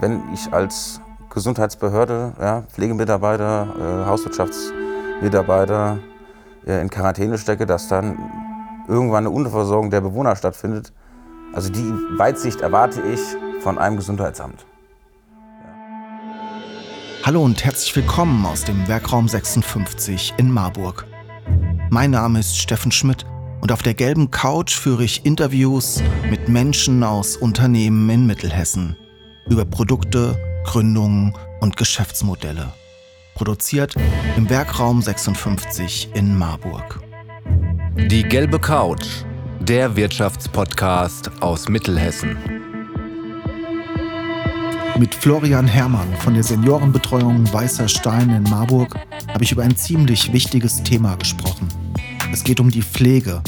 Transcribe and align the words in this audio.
Wenn 0.00 0.22
ich 0.32 0.52
als 0.52 1.00
Gesundheitsbehörde, 1.30 2.34
ja, 2.40 2.62
Pflegemitarbeiter, 2.72 3.68
äh, 3.78 4.06
Hauswirtschaftsmitarbeiter 4.06 5.98
äh, 6.66 6.80
in 6.80 6.90
Quarantäne 6.90 7.38
stecke, 7.38 7.66
dass 7.66 7.88
dann 7.88 8.18
irgendwann 8.86 9.26
eine 9.26 9.30
Unterversorgung 9.30 9.90
der 9.90 10.00
Bewohner 10.00 10.36
stattfindet. 10.36 10.92
Also 11.52 11.70
die 11.70 11.92
Weitsicht 12.16 12.60
erwarte 12.60 13.00
ich 13.02 13.20
von 13.60 13.78
einem 13.78 13.96
Gesundheitsamt. 13.96 14.64
Hallo 17.24 17.42
und 17.42 17.64
herzlich 17.64 17.96
willkommen 17.96 18.46
aus 18.46 18.64
dem 18.64 18.86
Werkraum 18.88 19.28
56 19.28 20.34
in 20.36 20.50
Marburg. 20.50 21.06
Mein 21.90 22.10
Name 22.10 22.40
ist 22.40 22.58
Steffen 22.58 22.92
Schmidt 22.92 23.26
und 23.60 23.72
auf 23.72 23.82
der 23.82 23.94
gelben 23.94 24.30
Couch 24.30 24.74
führe 24.76 25.04
ich 25.04 25.26
Interviews 25.26 26.02
mit 26.30 26.48
Menschen 26.48 27.02
aus 27.02 27.36
Unternehmen 27.36 28.08
in 28.08 28.26
Mittelhessen 28.26 28.96
über 29.48 29.64
Produkte, 29.64 30.36
Gründungen 30.64 31.34
und 31.60 31.76
Geschäftsmodelle. 31.76 32.72
Produziert 33.34 33.94
im 34.36 34.48
Werkraum 34.50 35.00
56 35.00 36.10
in 36.14 36.36
Marburg. 36.36 37.00
Die 37.96 38.22
gelbe 38.22 38.58
Couch, 38.58 39.06
der 39.60 39.96
Wirtschaftspodcast 39.96 41.30
aus 41.40 41.68
Mittelhessen. 41.68 42.36
Mit 44.98 45.14
Florian 45.14 45.68
Herrmann 45.68 46.12
von 46.16 46.34
der 46.34 46.42
Seniorenbetreuung 46.42 47.52
Weißer 47.52 47.86
Stein 47.86 48.30
in 48.30 48.42
Marburg 48.44 48.96
habe 49.28 49.44
ich 49.44 49.52
über 49.52 49.62
ein 49.62 49.76
ziemlich 49.76 50.32
wichtiges 50.32 50.82
Thema 50.82 51.14
gesprochen. 51.16 51.68
Es 52.32 52.42
geht 52.42 52.58
um 52.58 52.70
die 52.70 52.82
Pflege, 52.82 53.40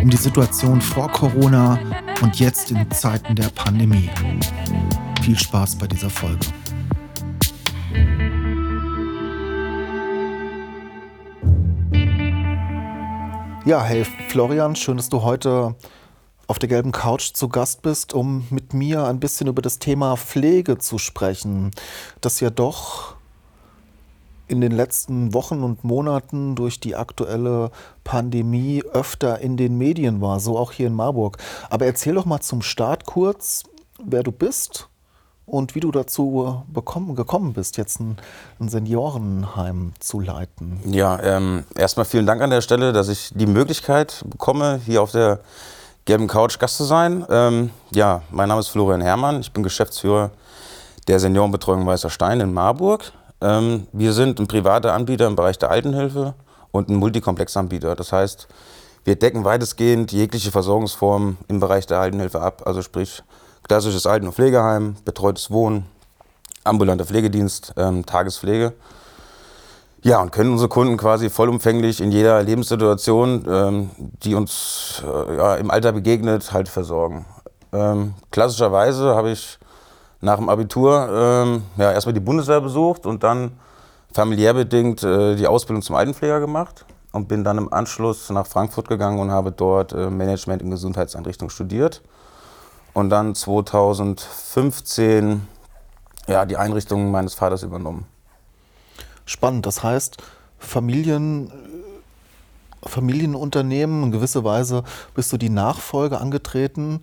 um 0.00 0.08
die 0.08 0.16
Situation 0.16 0.80
vor 0.80 1.10
Corona 1.10 1.78
und 2.22 2.38
jetzt 2.38 2.70
in 2.70 2.90
Zeiten 2.92 3.34
der 3.34 3.48
Pandemie. 3.48 4.08
Viel 5.24 5.38
Spaß 5.38 5.76
bei 5.76 5.86
dieser 5.86 6.10
Folge. 6.10 6.44
Ja, 13.64 13.82
hey 13.82 14.04
Florian, 14.28 14.76
schön, 14.76 14.98
dass 14.98 15.08
du 15.08 15.22
heute 15.22 15.76
auf 16.46 16.58
der 16.58 16.68
gelben 16.68 16.92
Couch 16.92 17.32
zu 17.32 17.48
Gast 17.48 17.80
bist, 17.80 18.12
um 18.12 18.46
mit 18.50 18.74
mir 18.74 19.04
ein 19.04 19.18
bisschen 19.18 19.46
über 19.46 19.62
das 19.62 19.78
Thema 19.78 20.18
Pflege 20.18 20.76
zu 20.76 20.98
sprechen, 20.98 21.70
das 22.20 22.40
ja 22.40 22.50
doch 22.50 23.16
in 24.46 24.60
den 24.60 24.72
letzten 24.72 25.32
Wochen 25.32 25.62
und 25.62 25.84
Monaten 25.84 26.54
durch 26.54 26.80
die 26.80 26.96
aktuelle 26.96 27.70
Pandemie 28.04 28.82
öfter 28.92 29.38
in 29.38 29.56
den 29.56 29.78
Medien 29.78 30.20
war, 30.20 30.38
so 30.38 30.58
auch 30.58 30.72
hier 30.72 30.88
in 30.88 30.94
Marburg. 30.94 31.38
Aber 31.70 31.86
erzähl 31.86 32.12
doch 32.12 32.26
mal 32.26 32.42
zum 32.42 32.60
Start 32.60 33.06
kurz, 33.06 33.62
wer 34.04 34.22
du 34.22 34.30
bist 34.30 34.90
und 35.46 35.74
wie 35.74 35.80
du 35.80 35.90
dazu 35.90 36.64
bekommen, 36.72 37.14
gekommen 37.14 37.52
bist, 37.52 37.76
jetzt 37.76 38.00
ein, 38.00 38.16
ein 38.60 38.68
Seniorenheim 38.68 39.92
zu 39.98 40.20
leiten. 40.20 40.80
Ja, 40.86 41.20
ähm, 41.22 41.64
erstmal 41.74 42.06
vielen 42.06 42.26
Dank 42.26 42.40
an 42.42 42.50
der 42.50 42.60
Stelle, 42.60 42.92
dass 42.92 43.08
ich 43.08 43.30
die 43.34 43.46
Möglichkeit 43.46 44.24
bekomme, 44.26 44.80
hier 44.84 45.02
auf 45.02 45.12
der 45.12 45.40
gelben 46.04 46.26
Couch 46.26 46.58
Gast 46.58 46.76
zu 46.76 46.84
sein. 46.84 47.24
Ähm, 47.30 47.70
ja, 47.90 48.22
mein 48.30 48.48
Name 48.48 48.60
ist 48.60 48.68
Florian 48.68 49.00
Herrmann, 49.00 49.40
ich 49.40 49.52
bin 49.52 49.62
Geschäftsführer 49.62 50.30
der 51.08 51.20
Seniorenbetreuung 51.20 51.86
Weißer 51.86 52.10
Stein 52.10 52.40
in 52.40 52.52
Marburg. 52.52 53.12
Ähm, 53.40 53.86
wir 53.92 54.12
sind 54.12 54.40
ein 54.40 54.46
privater 54.46 54.94
Anbieter 54.94 55.26
im 55.26 55.36
Bereich 55.36 55.58
der 55.58 55.70
Altenhilfe 55.70 56.34
und 56.70 56.88
ein 56.88 56.96
Multikomplexanbieter. 56.96 57.94
Das 57.94 58.12
heißt, 58.12 58.48
wir 59.04 59.16
decken 59.16 59.44
weitestgehend 59.44 60.12
jegliche 60.12 60.50
Versorgungsformen 60.50 61.36
im 61.48 61.60
Bereich 61.60 61.86
der 61.86 61.98
Altenhilfe 62.00 62.40
ab, 62.40 62.62
also 62.64 62.80
sprich 62.80 63.22
klassisches 63.66 64.06
Alten- 64.06 64.26
und 64.26 64.34
Pflegeheim, 64.34 64.96
betreutes 65.04 65.50
Wohnen, 65.50 65.86
ambulanter 66.64 67.04
Pflegedienst, 67.04 67.74
ähm, 67.76 68.06
Tagespflege. 68.06 68.72
Ja, 70.02 70.20
und 70.20 70.32
können 70.32 70.52
unsere 70.52 70.68
Kunden 70.68 70.98
quasi 70.98 71.30
vollumfänglich 71.30 72.00
in 72.00 72.12
jeder 72.12 72.42
Lebenssituation, 72.42 73.46
ähm, 73.48 73.90
die 74.22 74.34
uns 74.34 75.02
äh, 75.02 75.36
ja, 75.36 75.56
im 75.56 75.70
Alter 75.70 75.92
begegnet, 75.92 76.52
halt 76.52 76.68
versorgen. 76.68 77.24
Ähm, 77.72 78.14
klassischerweise 78.30 79.14
habe 79.14 79.30
ich 79.30 79.58
nach 80.20 80.36
dem 80.36 80.48
Abitur 80.50 81.08
ähm, 81.10 81.62
ja, 81.78 81.92
erstmal 81.92 82.12
die 82.12 82.20
Bundeswehr 82.20 82.60
besucht 82.60 83.06
und 83.06 83.22
dann 83.24 83.52
familiär 84.12 84.52
bedingt 84.52 85.02
äh, 85.02 85.36
die 85.36 85.46
Ausbildung 85.46 85.82
zum 85.82 85.96
Altenpfleger 85.96 86.38
gemacht 86.38 86.84
und 87.12 87.26
bin 87.26 87.42
dann 87.42 87.56
im 87.56 87.72
Anschluss 87.72 88.28
nach 88.28 88.46
Frankfurt 88.46 88.88
gegangen 88.88 89.18
und 89.18 89.30
habe 89.30 89.52
dort 89.52 89.92
äh, 89.94 90.10
Management 90.10 90.60
in 90.60 90.70
Gesundheitseinrichtungen 90.70 91.50
studiert 91.50 92.02
und 92.94 93.10
dann 93.10 93.34
2015 93.34 95.46
ja, 96.26 96.46
die 96.46 96.56
Einrichtung 96.56 97.10
meines 97.10 97.34
Vaters 97.34 97.62
übernommen. 97.62 98.06
Spannend, 99.26 99.66
das 99.66 99.82
heißt, 99.82 100.16
Familien, 100.58 101.52
Familienunternehmen, 102.82 104.04
in 104.04 104.12
gewisser 104.12 104.44
Weise 104.44 104.84
bist 105.14 105.32
du 105.32 105.36
die 105.36 105.50
Nachfolge 105.50 106.20
angetreten. 106.20 107.00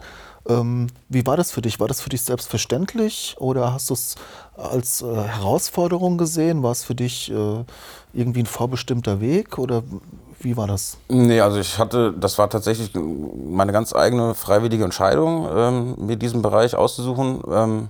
Ähm, 0.48 0.88
wie 1.10 1.26
war 1.26 1.38
das 1.38 1.52
für 1.52 1.62
dich? 1.62 1.80
War 1.80 1.88
das 1.88 2.02
für 2.02 2.10
dich 2.10 2.24
selbstverständlich 2.24 3.36
oder 3.40 3.74
hast 3.74 3.90
du 3.90 3.94
es 3.94 4.16
als 4.56 5.02
äh, 5.02 5.16
Herausforderung 5.16 6.18
gesehen? 6.18 6.64
War 6.64 6.72
es 6.72 6.84
für 6.84 6.96
dich 6.96 7.32
äh, 7.32 7.64
irgendwie 8.14 8.42
ein 8.42 8.48
vorbestimmter 8.48 9.22
Weg 9.22 9.58
oder 9.58 9.84
wie 10.40 10.58
war 10.58 10.68
das? 10.68 10.98
Nee, 11.10 11.40
also 11.42 11.60
ich 11.60 11.78
hatte, 11.78 12.14
das 12.14 12.38
war 12.38 12.50
tatsächlich 12.50 12.92
meine 12.96 13.72
ganz 13.72 13.94
eigene 13.94 14.34
freiwillige 14.34 14.84
Entscheidung, 14.84 15.48
ähm, 15.56 15.96
mir 15.98 16.16
diesen 16.16 16.42
Bereich 16.42 16.76
auszusuchen, 16.76 17.42
ähm, 17.52 17.88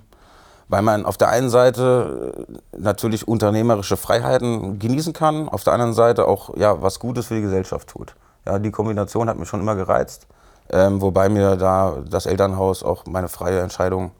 weil 0.68 0.81
man 0.81 1.06
auf 1.06 1.18
der 1.18 1.29
einen 1.29 1.50
Seite 1.50 2.45
äh, 2.50 2.78
natürlich 2.78 3.28
unternehmerische 3.28 3.97
Freiheiten 3.97 4.79
genießen 4.79 5.13
kann, 5.13 5.47
auf 5.47 5.63
der 5.63 5.73
anderen 5.73 5.94
Seite 5.94 6.28
auch 6.28 6.56
ja, 6.57 6.81
was 6.81 7.00
Gutes 7.00 7.28
für 7.28 7.35
die 7.35 7.41
Gesellschaft 7.41 7.88
tut. 7.88 8.16
Ja, 8.45 8.59
die 8.59 8.72
Kombination 8.72 9.29
hat 9.29 9.38
mich 9.38 9.47
schon 9.47 9.62
immer 9.62 9.75
gereizt, 9.75 10.28
ähm, 10.71 11.01
wobei 11.01 11.29
mir 11.29 11.55
da 11.57 11.97
das 12.09 12.25
Elternhaus 12.25 12.81
auch 12.81 13.05
meine 13.05 13.27
freie 13.27 13.59
Entscheidung 13.59 14.11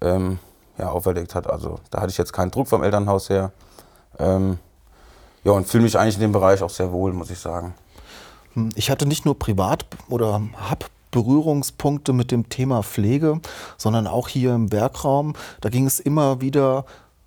ähm, 0.00 0.38
ja, 0.78 0.90
auferlegt 0.90 1.34
hat. 1.34 1.48
Also 1.48 1.78
da 1.90 2.00
hatte 2.00 2.10
ich 2.10 2.18
jetzt 2.18 2.32
keinen 2.32 2.50
Druck 2.50 2.68
vom 2.68 2.82
Elternhaus 2.82 3.28
her. 3.28 3.52
Ähm, 4.18 4.58
ja, 5.44 5.52
und 5.52 5.66
fühle 5.66 5.84
mich 5.84 5.98
eigentlich 5.98 6.14
in 6.14 6.22
dem 6.22 6.32
Bereich 6.32 6.62
auch 6.62 6.70
sehr 6.70 6.92
wohl, 6.92 7.12
muss 7.12 7.30
ich 7.30 7.38
sagen. 7.38 7.74
Hm, 8.54 8.70
ich 8.74 8.90
hatte 8.90 9.06
nicht 9.06 9.24
nur 9.24 9.38
privat 9.38 9.84
oder 10.08 10.40
habe 10.56 10.86
Berührungspunkte 11.10 12.14
mit 12.14 12.30
dem 12.30 12.48
Thema 12.48 12.82
Pflege, 12.82 13.40
sondern 13.76 14.06
auch 14.06 14.28
hier 14.28 14.54
im 14.54 14.72
Werkraum. 14.72 15.34
Da 15.60 15.68
ging 15.68 15.86
es 15.86 16.00
immer 16.00 16.40
wieder 16.40 16.86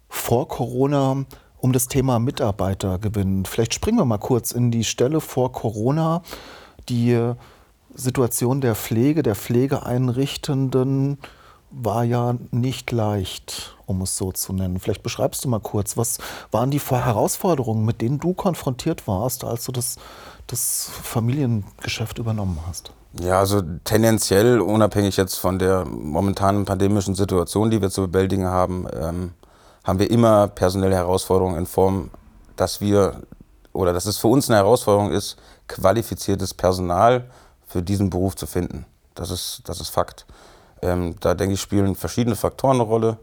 vor 0.10 0.48
Corona 0.48 1.24
um 1.60 1.72
das 1.72 1.88
Thema 1.88 2.20
Mitarbeitergewinn. 2.20 3.46
Vielleicht 3.46 3.74
springen 3.74 3.98
wir 3.98 4.06
mal 4.06 4.18
kurz 4.18 4.52
in 4.52 4.72
die 4.72 4.84
Stelle 4.84 5.22
vor 5.22 5.52
Corona. 5.52 6.24
Die 6.90 7.36
Situation 7.96 8.62
der 8.62 8.76
Pflege, 8.76 9.24
der 9.24 9.36
Pflegeeinrichtenden 9.36 11.18
war 11.72 12.04
ja 12.04 12.36
nicht 12.52 12.92
leicht, 12.92 13.76
um 13.86 14.02
es 14.02 14.18
so 14.18 14.32
zu 14.32 14.54
nennen. 14.54 14.80
Vielleicht 14.80 15.04
beschreibst 15.04 15.44
du 15.44 15.50
mal 15.50 15.60
kurz, 15.60 15.98
was 15.98 16.20
waren 16.52 16.72
die 16.72 16.80
Herausforderungen, 16.80 17.84
mit 17.84 18.02
denen 18.02 18.20
du 18.20 18.34
konfrontiert 18.34 19.08
warst, 19.08 19.44
als 19.44 19.66
du 19.66 19.72
das, 19.72 19.98
das 20.48 20.90
Familiengeschäft 21.04 22.18
übernommen 22.18 22.60
hast? 22.68 22.92
Ja, 23.20 23.40
also 23.40 23.62
tendenziell, 23.84 24.60
unabhängig 24.60 25.18
jetzt 25.18 25.36
von 25.36 25.58
der 25.58 25.86
momentanen 25.86 26.66
pandemischen 26.66 27.16
Situation, 27.16 27.72
die 27.72 27.82
wir 27.82 27.90
zu 27.90 28.08
bewältigen 28.08 28.46
haben, 28.46 28.88
ähm, 28.94 29.34
haben 29.84 30.00
wir 30.00 30.10
immer 30.10 30.48
personelle 30.48 30.96
Herausforderungen 30.96 31.58
in 31.58 31.66
Form, 31.66 32.10
dass 32.56 32.82
wir 32.82 33.22
oder 33.72 33.92
dass 33.92 34.06
es 34.06 34.18
für 34.18 34.28
uns 34.28 34.50
eine 34.50 34.58
Herausforderung 34.58 35.12
ist, 35.12 35.38
qualifiziertes 35.68 36.54
Personal 36.54 37.30
für 37.66 37.82
diesen 37.82 38.10
Beruf 38.10 38.36
zu 38.36 38.48
finden. 38.48 38.86
Das 39.14 39.32
ist, 39.32 39.62
das 39.66 39.80
ist 39.80 39.90
Fakt. 39.90 40.26
Ähm, 40.82 41.16
da 41.20 41.34
denke 41.34 41.54
ich, 41.54 41.62
spielen 41.62 41.96
verschiedene 41.96 42.36
Faktoren 42.36 42.76
eine 42.76 42.84
Rolle, 42.84 43.18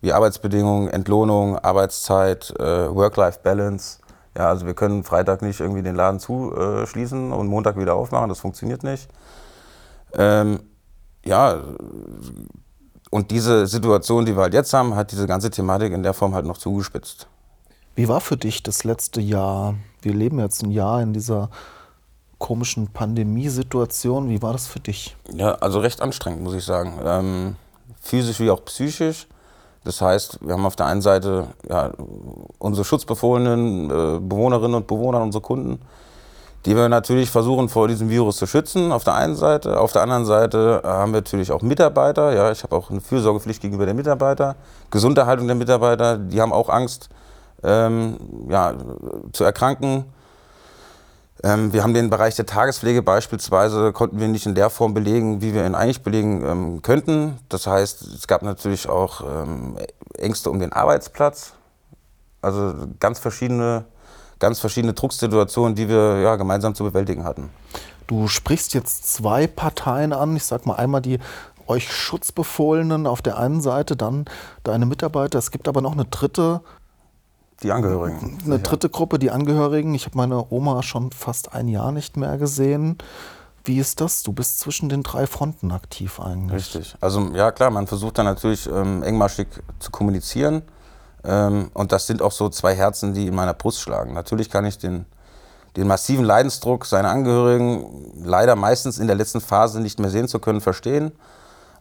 wie 0.00 0.12
Arbeitsbedingungen, 0.12 0.88
Entlohnung, 0.88 1.58
Arbeitszeit, 1.58 2.52
äh, 2.58 2.94
Work-Life-Balance. 2.94 3.98
Ja, 4.36 4.48
also 4.48 4.66
wir 4.66 4.74
können 4.74 5.04
Freitag 5.04 5.42
nicht 5.42 5.60
irgendwie 5.60 5.82
den 5.82 5.94
Laden 5.94 6.18
zuschließen 6.18 7.32
und 7.32 7.46
Montag 7.46 7.78
wieder 7.78 7.94
aufmachen, 7.94 8.28
das 8.28 8.40
funktioniert 8.40 8.82
nicht. 8.82 9.08
Ähm, 10.14 10.60
ja, 11.24 11.62
und 13.10 13.30
diese 13.30 13.66
Situation, 13.66 14.26
die 14.26 14.34
wir 14.36 14.42
halt 14.42 14.54
jetzt 14.54 14.72
haben, 14.74 14.96
hat 14.96 15.12
diese 15.12 15.26
ganze 15.26 15.50
Thematik 15.50 15.92
in 15.92 16.02
der 16.02 16.14
Form 16.14 16.34
halt 16.34 16.46
noch 16.46 16.58
zugespitzt. 16.58 17.28
Wie 17.94 18.08
war 18.08 18.20
für 18.20 18.36
dich 18.36 18.64
das 18.64 18.82
letzte 18.82 19.20
Jahr? 19.20 19.76
Wir 20.02 20.12
leben 20.12 20.40
jetzt 20.40 20.64
ein 20.64 20.72
Jahr 20.72 21.00
in 21.00 21.12
dieser 21.12 21.48
komischen 22.44 22.88
Pandemiesituation. 22.88 24.28
Wie 24.28 24.42
war 24.42 24.52
das 24.52 24.66
für 24.66 24.78
dich? 24.78 25.16
Ja, 25.34 25.52
also 25.54 25.80
recht 25.80 26.02
anstrengend, 26.02 26.42
muss 26.42 26.52
ich 26.52 26.62
sagen. 26.62 27.00
Ähm, 27.02 27.56
physisch 28.02 28.38
wie 28.38 28.50
auch 28.50 28.62
psychisch. 28.66 29.28
Das 29.82 30.02
heißt, 30.02 30.40
wir 30.42 30.52
haben 30.52 30.66
auf 30.66 30.76
der 30.76 30.84
einen 30.84 31.00
Seite 31.00 31.46
ja, 31.66 31.92
unsere 32.58 32.84
schutzbefohlenen 32.84 33.86
äh, 33.88 34.20
Bewohnerinnen 34.20 34.74
und 34.74 34.86
Bewohner, 34.86 35.22
unsere 35.22 35.40
Kunden, 35.40 35.80
die 36.66 36.76
wir 36.76 36.90
natürlich 36.90 37.30
versuchen 37.30 37.70
vor 37.70 37.88
diesem 37.88 38.10
Virus 38.10 38.36
zu 38.36 38.46
schützen, 38.46 38.92
auf 38.92 39.04
der 39.04 39.14
einen 39.14 39.36
Seite. 39.36 39.80
Auf 39.80 39.92
der 39.92 40.02
anderen 40.02 40.26
Seite 40.26 40.82
haben 40.84 41.12
wir 41.12 41.20
natürlich 41.20 41.50
auch 41.50 41.62
Mitarbeiter. 41.62 42.34
Ja, 42.34 42.52
ich 42.52 42.62
habe 42.62 42.76
auch 42.76 42.90
eine 42.90 43.00
Fürsorgepflicht 43.00 43.62
gegenüber 43.62 43.86
den 43.86 43.96
Mitarbeitern. 43.96 44.54
Gesunderhaltung 44.90 45.46
der 45.46 45.56
Mitarbeiter, 45.56 46.18
die 46.18 46.42
haben 46.42 46.52
auch 46.52 46.68
Angst, 46.68 47.08
ähm, 47.62 48.18
ja, 48.50 48.74
zu 49.32 49.44
erkranken. 49.44 50.04
Ähm, 51.42 51.72
wir 51.72 51.82
haben 51.82 51.94
den 51.94 52.10
Bereich 52.10 52.36
der 52.36 52.46
Tagespflege 52.46 53.02
beispielsweise, 53.02 53.92
konnten 53.92 54.20
wir 54.20 54.28
nicht 54.28 54.46
in 54.46 54.54
der 54.54 54.70
Form 54.70 54.94
belegen, 54.94 55.42
wie 55.42 55.52
wir 55.52 55.66
ihn 55.66 55.74
eigentlich 55.74 56.02
belegen 56.02 56.44
ähm, 56.44 56.82
könnten. 56.82 57.38
Das 57.48 57.66
heißt, 57.66 58.02
es 58.02 58.26
gab 58.26 58.42
natürlich 58.42 58.88
auch 58.88 59.20
ähm, 59.20 59.76
Ängste 60.16 60.50
um 60.50 60.58
den 60.58 60.72
Arbeitsplatz. 60.72 61.54
Also 62.40 62.74
ganz 63.00 63.18
verschiedene 63.18 63.84
ganz 64.38 64.60
verschiedene 64.60 64.92
Drucksituationen, 64.92 65.74
die 65.74 65.88
wir 65.88 66.20
ja, 66.20 66.36
gemeinsam 66.36 66.74
zu 66.74 66.84
bewältigen 66.84 67.24
hatten. 67.24 67.50
Du 68.06 68.28
sprichst 68.28 68.74
jetzt 68.74 69.12
zwei 69.12 69.46
Parteien 69.46 70.12
an. 70.12 70.36
Ich 70.36 70.44
sag 70.44 70.66
mal 70.66 70.74
einmal 70.74 71.00
die 71.00 71.18
euch 71.66 71.90
Schutzbefohlenen 71.90 73.06
auf 73.06 73.22
der 73.22 73.38
einen 73.38 73.62
Seite, 73.62 73.96
dann 73.96 74.26
deine 74.62 74.84
Mitarbeiter. 74.84 75.38
Es 75.38 75.50
gibt 75.50 75.66
aber 75.66 75.80
noch 75.80 75.92
eine 75.92 76.04
dritte. 76.04 76.60
Die 77.64 77.72
Angehörigen. 77.72 78.38
Eine 78.44 78.58
dritte 78.58 78.90
Gruppe, 78.90 79.18
die 79.18 79.30
Angehörigen. 79.30 79.94
Ich 79.94 80.04
habe 80.04 80.18
meine 80.18 80.44
Oma 80.50 80.82
schon 80.82 81.10
fast 81.12 81.54
ein 81.54 81.66
Jahr 81.66 81.92
nicht 81.92 82.18
mehr 82.18 82.36
gesehen. 82.36 82.98
Wie 83.64 83.78
ist 83.78 84.02
das? 84.02 84.22
Du 84.22 84.34
bist 84.34 84.58
zwischen 84.58 84.90
den 84.90 85.02
drei 85.02 85.26
Fronten 85.26 85.72
aktiv 85.72 86.20
eigentlich. 86.20 86.74
Richtig. 86.74 86.94
Also 87.00 87.30
ja 87.32 87.50
klar, 87.52 87.70
man 87.70 87.86
versucht 87.86 88.18
dann 88.18 88.26
natürlich 88.26 88.68
ähm, 88.70 89.02
engmaschig 89.02 89.48
zu 89.78 89.90
kommunizieren. 89.90 90.60
Ähm, 91.24 91.70
und 91.72 91.90
das 91.90 92.06
sind 92.06 92.20
auch 92.20 92.32
so 92.32 92.50
zwei 92.50 92.74
Herzen, 92.74 93.14
die 93.14 93.28
in 93.28 93.34
meiner 93.34 93.54
Brust 93.54 93.80
schlagen. 93.80 94.12
Natürlich 94.12 94.50
kann 94.50 94.66
ich 94.66 94.76
den, 94.76 95.06
den 95.74 95.86
massiven 95.86 96.26
Leidensdruck 96.26 96.84
seiner 96.84 97.08
Angehörigen 97.08 98.12
leider 98.22 98.56
meistens 98.56 98.98
in 98.98 99.06
der 99.06 99.16
letzten 99.16 99.40
Phase 99.40 99.80
nicht 99.80 99.98
mehr 99.98 100.10
sehen 100.10 100.28
zu 100.28 100.38
können, 100.38 100.60
verstehen. 100.60 101.12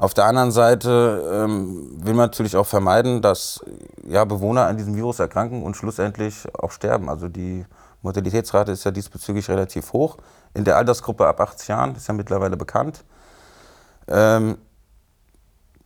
Auf 0.04 0.14
der 0.14 0.26
anderen 0.26 0.52
Seite 0.52 1.24
ähm, 1.32 1.92
will 2.04 2.14
man 2.14 2.26
natürlich 2.26 2.58
auch 2.58 2.66
vermeiden, 2.66 3.22
dass 3.22 3.64
ja, 4.06 4.26
Bewohner 4.26 4.68
an 4.68 4.76
diesem 4.76 4.98
Virus 4.98 5.20
erkranken 5.20 5.64
und 5.64 5.78
schlussendlich 5.78 6.44
auch 6.60 6.72
sterben. 6.72 7.08
Also 7.08 7.30
die 7.30 7.66
Mortalitätsrate 8.02 8.74
ist 8.74 8.84
ja 8.84 8.92
diesbezüglich 8.92 9.48
relativ 9.48 9.94
hoch. 9.94 10.18
In 10.54 10.66
der 10.66 10.76
Altersgruppe 10.76 11.26
ab 11.26 11.40
80 11.40 11.70
Jahren 11.70 11.96
ist 11.96 12.06
ja 12.06 12.14
mittlerweile 12.14 12.58
bekannt. 12.58 13.06
Ähm, 14.10 14.58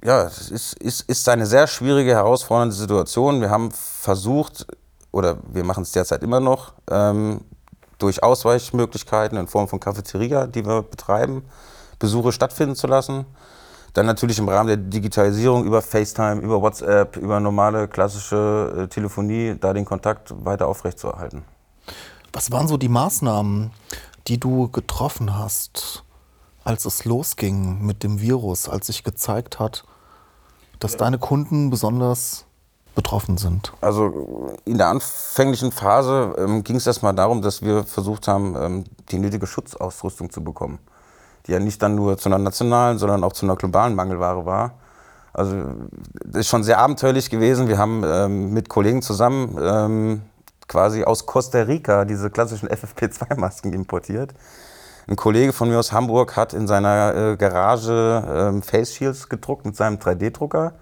ja, 0.04 0.24
es 0.24 0.50
ist, 0.50 0.74
ist, 0.74 1.02
ist 1.02 1.30
eine 1.30 1.46
sehr 1.46 1.68
schwierige, 1.68 2.16
herausfordernde 2.16 2.74
Situation. 2.74 3.40
Wir 3.40 3.52
haben 3.52 3.69
versucht, 3.69 4.66
oder 5.12 5.38
wir 5.48 5.64
machen 5.64 5.84
es 5.84 5.92
derzeit 5.92 6.24
immer 6.24 6.40
noch, 6.40 6.74
ähm, 6.90 7.42
durch 8.00 8.24
Ausweichmöglichkeiten 8.24 9.38
in 9.38 9.46
Form 9.46 9.68
von 9.68 9.80
Cafeteria, 9.80 10.48
die 10.48 10.66
wir 10.66 10.81
betreiben, 10.81 11.46
Besuche 12.00 12.31
stattfinden 12.31 12.75
zu 12.75 12.88
lassen. 12.88 13.28
Dann 13.94 14.06
natürlich 14.06 14.38
im 14.39 14.48
Rahmen 14.48 14.68
der 14.68 14.78
Digitalisierung 14.78 15.66
über 15.66 15.81
FaceTime, 15.81 16.42
über 16.42 16.62
WhatsApp, 16.62 17.18
über 17.18 17.39
normale 17.39 17.88
klassische 17.88 18.84
äh, 18.84 18.88
Telefonie, 18.88 19.56
da 19.60 19.74
den 19.74 19.86
Kontakt 19.86 20.34
weiter 20.45 20.68
aufrechtzuerhalten. 20.68 21.44
Was 22.34 22.51
waren 22.51 22.68
so 22.68 22.78
die 22.78 22.89
Maßnahmen, 22.89 23.72
die 24.28 24.39
du 24.39 24.69
getroffen 24.69 25.38
hast, 25.38 26.04
als 26.63 26.86
es 26.86 27.06
losging 27.06 27.86
mit 27.86 28.04
dem 28.04 28.19
Virus, 28.19 28.68
als 28.69 28.88
sich 28.88 29.04
gezeigt 29.04 29.57
hat, 29.57 29.86
dass 30.80 30.94
ja. 30.94 30.98
deine 31.00 31.18
Kunden 31.18 31.69
besonders 31.69 32.45
betroffen 32.94 33.38
sind? 33.38 33.72
Also 33.80 34.57
in 34.66 34.78
der 34.78 34.88
anfänglichen 34.88 35.72
Phase 35.72 36.36
ähm, 36.38 36.63
ging 36.63 36.75
es 36.75 36.86
erstmal 36.86 37.13
darum, 37.13 37.42
dass 37.42 37.62
wir 37.62 37.83
versucht 37.86 38.28
haben, 38.28 38.56
ähm, 38.56 38.83
die 39.10 39.19
nötige 39.19 39.48
Schutzausrüstung 39.48 40.30
zu 40.30 40.44
bekommen, 40.44 40.80
die 41.47 41.53
ja 41.53 41.59
nicht 41.59 41.81
dann 41.81 41.95
nur 41.95 42.17
zu 42.17 42.29
einer 42.29 42.38
nationalen, 42.38 42.97
sondern 42.97 43.23
auch 43.23 43.33
zu 43.33 43.45
einer 43.45 43.55
globalen 43.55 43.95
Mangelware 43.95 44.45
war. 44.45 44.73
Also 45.33 45.55
das 46.25 46.41
ist 46.41 46.47
schon 46.47 46.63
sehr 46.63 46.79
abenteuerlich 46.79 47.29
gewesen. 47.29 47.67
Wir 47.67 47.77
haben 47.77 48.03
ähm, 48.05 48.53
mit 48.53 48.69
Kollegen 48.69 49.01
zusammen 49.01 49.57
ähm, 49.61 50.21
quasi 50.67 51.03
aus 51.03 51.25
Costa 51.25 51.61
Rica 51.61 52.05
diese 52.05 52.29
klassischen 52.29 52.67
FFP2-Masken 52.69 53.71
importiert. 53.73 54.33
Ein 55.07 55.15
Kollege 55.15 55.53
von 55.53 55.69
mir 55.69 55.79
aus 55.79 55.94
Hamburg 55.94 56.35
hat 56.35 56.53
in 56.53 56.67
seiner 56.67 57.15
äh, 57.15 57.38
Garage 57.38 58.23
ähm, 58.27 58.61
Face 58.61 58.94
Shields 58.94 59.29
gedruckt 59.29 59.65
mit 59.65 59.75
seinem 59.75 59.97
3D-Drucker. 59.97 60.73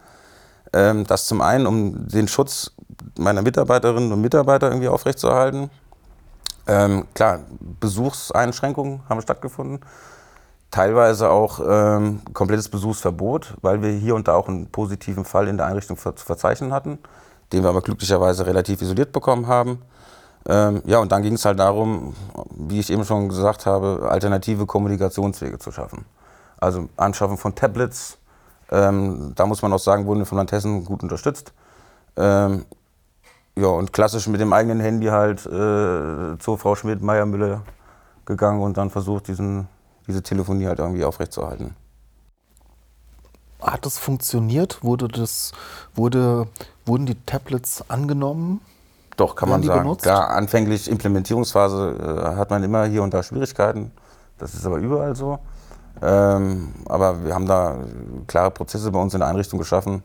Ähm, 0.73 1.06
das 1.06 1.27
zum 1.27 1.41
einen, 1.41 1.67
um 1.67 2.07
den 2.07 2.27
Schutz 2.27 2.71
meiner 3.19 3.41
Mitarbeiterinnen 3.44 4.12
und 4.12 4.21
Mitarbeiter 4.21 4.69
irgendwie 4.69 4.88
aufrechtzuerhalten. 4.88 5.69
Ähm, 6.67 7.06
klar, 7.13 7.41
Besuchseinschränkungen 7.79 9.01
haben 9.07 9.21
stattgefunden. 9.21 9.81
Teilweise 10.71 11.29
auch 11.29 11.62
ähm, 11.65 12.21
komplettes 12.33 12.69
Besuchsverbot, 12.69 13.56
weil 13.62 13.81
wir 13.81 13.91
hier 13.91 14.15
und 14.15 14.27
da 14.27 14.35
auch 14.35 14.47
einen 14.47 14.67
positiven 14.67 15.23
Fall 15.23 15.47
in 15.47 15.57
der 15.57 15.67
Einrichtung 15.67 15.97
zu 15.97 16.13
verzeichnen 16.13 16.73
hatten, 16.73 17.00
den 17.53 17.63
wir 17.63 17.69
aber 17.69 17.81
glücklicherweise 17.81 18.45
relativ 18.45 18.81
isoliert 18.81 19.12
bekommen 19.12 19.47
haben. 19.47 19.81
Ähm, 20.47 20.81
ja, 20.85 21.00
und 21.00 21.12
dann 21.12 21.23
ging 21.23 21.33
es 21.33 21.45
halt 21.45 21.59
darum, 21.59 22.13
wie 22.51 22.79
ich 22.79 22.91
eben 22.91 23.06
schon 23.06 23.29
gesagt 23.29 23.65
habe, 23.65 24.07
alternative 24.09 24.65
Kommunikationswege 24.65 25.57
zu 25.59 25.71
schaffen. 25.71 26.06
Also 26.57 26.89
Anschaffen 26.97 27.38
von 27.38 27.56
Tablets. 27.56 28.17
Ähm, 28.71 29.33
da 29.35 29.45
muss 29.45 29.62
man 29.62 29.71
auch 29.73 29.79
sagen, 29.79 30.06
wurden 30.06 30.19
wir 30.19 30.25
von 30.25 30.38
Land 30.38 30.51
Hessen 30.51 30.85
gut 30.85 31.03
unterstützt. 31.03 31.53
Ähm, 32.17 32.65
ja, 33.57 33.67
und 33.67 33.94
klassisch 33.94 34.27
mit 34.27 34.41
dem 34.41 34.53
eigenen 34.53 34.79
Handy 34.79 35.07
halt 35.07 35.45
äh, 35.45 36.38
zur 36.39 36.57
Frau 36.57 36.75
Schmidt, 36.75 37.01
Meier, 37.01 37.25
Müller 37.25 37.62
gegangen 38.25 38.62
und 38.62 38.77
dann 38.77 38.89
versucht, 38.89 39.27
diesen, 39.27 39.67
diese 40.07 40.24
Telefonie 40.24 40.68
halt 40.68 40.80
irgendwie 40.80 41.04
aufrechtzuerhalten. 41.04 41.75
Hat 43.62 43.86
das 43.86 43.98
funktioniert? 43.98 44.84
Wurde 44.84 45.07
das, 45.07 45.52
wurde, 45.96 46.48
wurden 46.86 47.06
die 47.06 47.16
Tablets 47.25 47.90
angenommen? 47.90 48.62
Doch, 49.18 49.36
kann 49.36 49.50
man 49.50 49.63
sagen. 49.63 49.84
Benutzt? 49.84 50.06
Ja, 50.06 50.25
anfänglich 50.25 50.90
Implementierungsphase 50.90 52.31
äh, 52.34 52.36
hat 52.36 52.50
man 52.50 52.63
immer 52.63 52.86
hier 52.86 53.02
und 53.02 53.13
da 53.13 53.24
Schwierigkeiten. 53.24 53.92
Das 54.38 54.54
ist 54.54 54.66
aber 54.66 54.78
überall 54.78 55.16
so. 55.16 55.40
Ähm, 56.02 56.74
aber 56.88 57.24
wir 57.24 57.34
haben 57.34 57.46
da 57.46 57.78
klare 58.28 58.51
Prozesse 58.51 58.92
bei 58.92 59.00
uns 59.00 59.13
in 59.13 59.22
der 59.22 59.30
Einrichtung 59.30 59.58
geschaffen. 59.58 60.04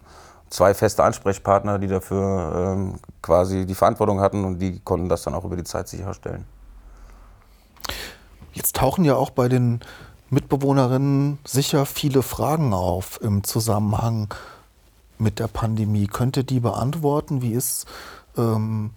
Zwei 0.49 0.75
feste 0.75 1.03
Ansprechpartner, 1.03 1.79
die 1.79 1.89
dafür 1.89 2.75
ähm, 2.75 2.95
quasi 3.23 3.67
die 3.67 3.75
Verantwortung 3.75 4.21
hatten 4.21 4.45
und 4.45 4.59
die 4.59 4.81
konnten 4.81 5.09
das 5.09 5.23
dann 5.23 5.35
auch 5.35 5.45
über 5.45 5.57
die 5.57 5.65
Zeit 5.65 5.89
sicherstellen. 5.89 6.45
Jetzt 8.61 8.77
tauchen 8.77 9.07
ja 9.07 9.17
auch 9.17 9.31
bei 9.31 9.49
den 9.49 9.81
Mitbewohnerinnen 10.29 11.39
sicher 11.47 11.87
viele 11.87 12.23
Fragen 12.23 12.75
auf 12.75 13.19
im 13.23 13.43
Zusammenhang 13.43 14.35
mit 15.17 15.39
der 15.39 15.49
Pandemie. 15.49 16.07
Könnt 16.07 16.37
ihr 16.37 16.43
die 16.43 16.61
beantworten? 16.61 17.41
Wie 17.41 17.55
ist 17.55 17.87
ähm, 18.37 18.91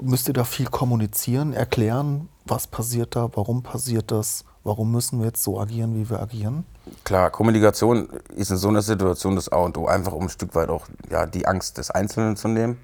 müsst 0.00 0.26
ihr 0.26 0.34
da 0.34 0.42
viel 0.42 0.66
kommunizieren, 0.66 1.52
erklären, 1.52 2.28
was 2.46 2.66
passiert 2.66 3.14
da, 3.14 3.30
warum 3.36 3.62
passiert 3.62 4.10
das, 4.10 4.44
warum 4.64 4.90
müssen 4.90 5.20
wir 5.20 5.26
jetzt 5.26 5.44
so 5.44 5.60
agieren, 5.60 5.94
wie 5.94 6.10
wir 6.10 6.20
agieren? 6.20 6.66
Klar, 7.04 7.30
Kommunikation 7.30 8.08
ist 8.34 8.50
in 8.50 8.56
so 8.56 8.66
einer 8.66 8.82
Situation 8.82 9.36
das 9.36 9.48
A 9.50 9.58
und 9.58 9.78
O, 9.78 9.86
einfach 9.86 10.14
um 10.14 10.24
ein 10.24 10.30
Stück 10.30 10.56
weit 10.56 10.68
auch 10.68 10.86
ja, 11.10 11.26
die 11.26 11.46
Angst 11.46 11.78
des 11.78 11.92
Einzelnen 11.92 12.34
zu 12.34 12.48
nehmen. 12.48 12.76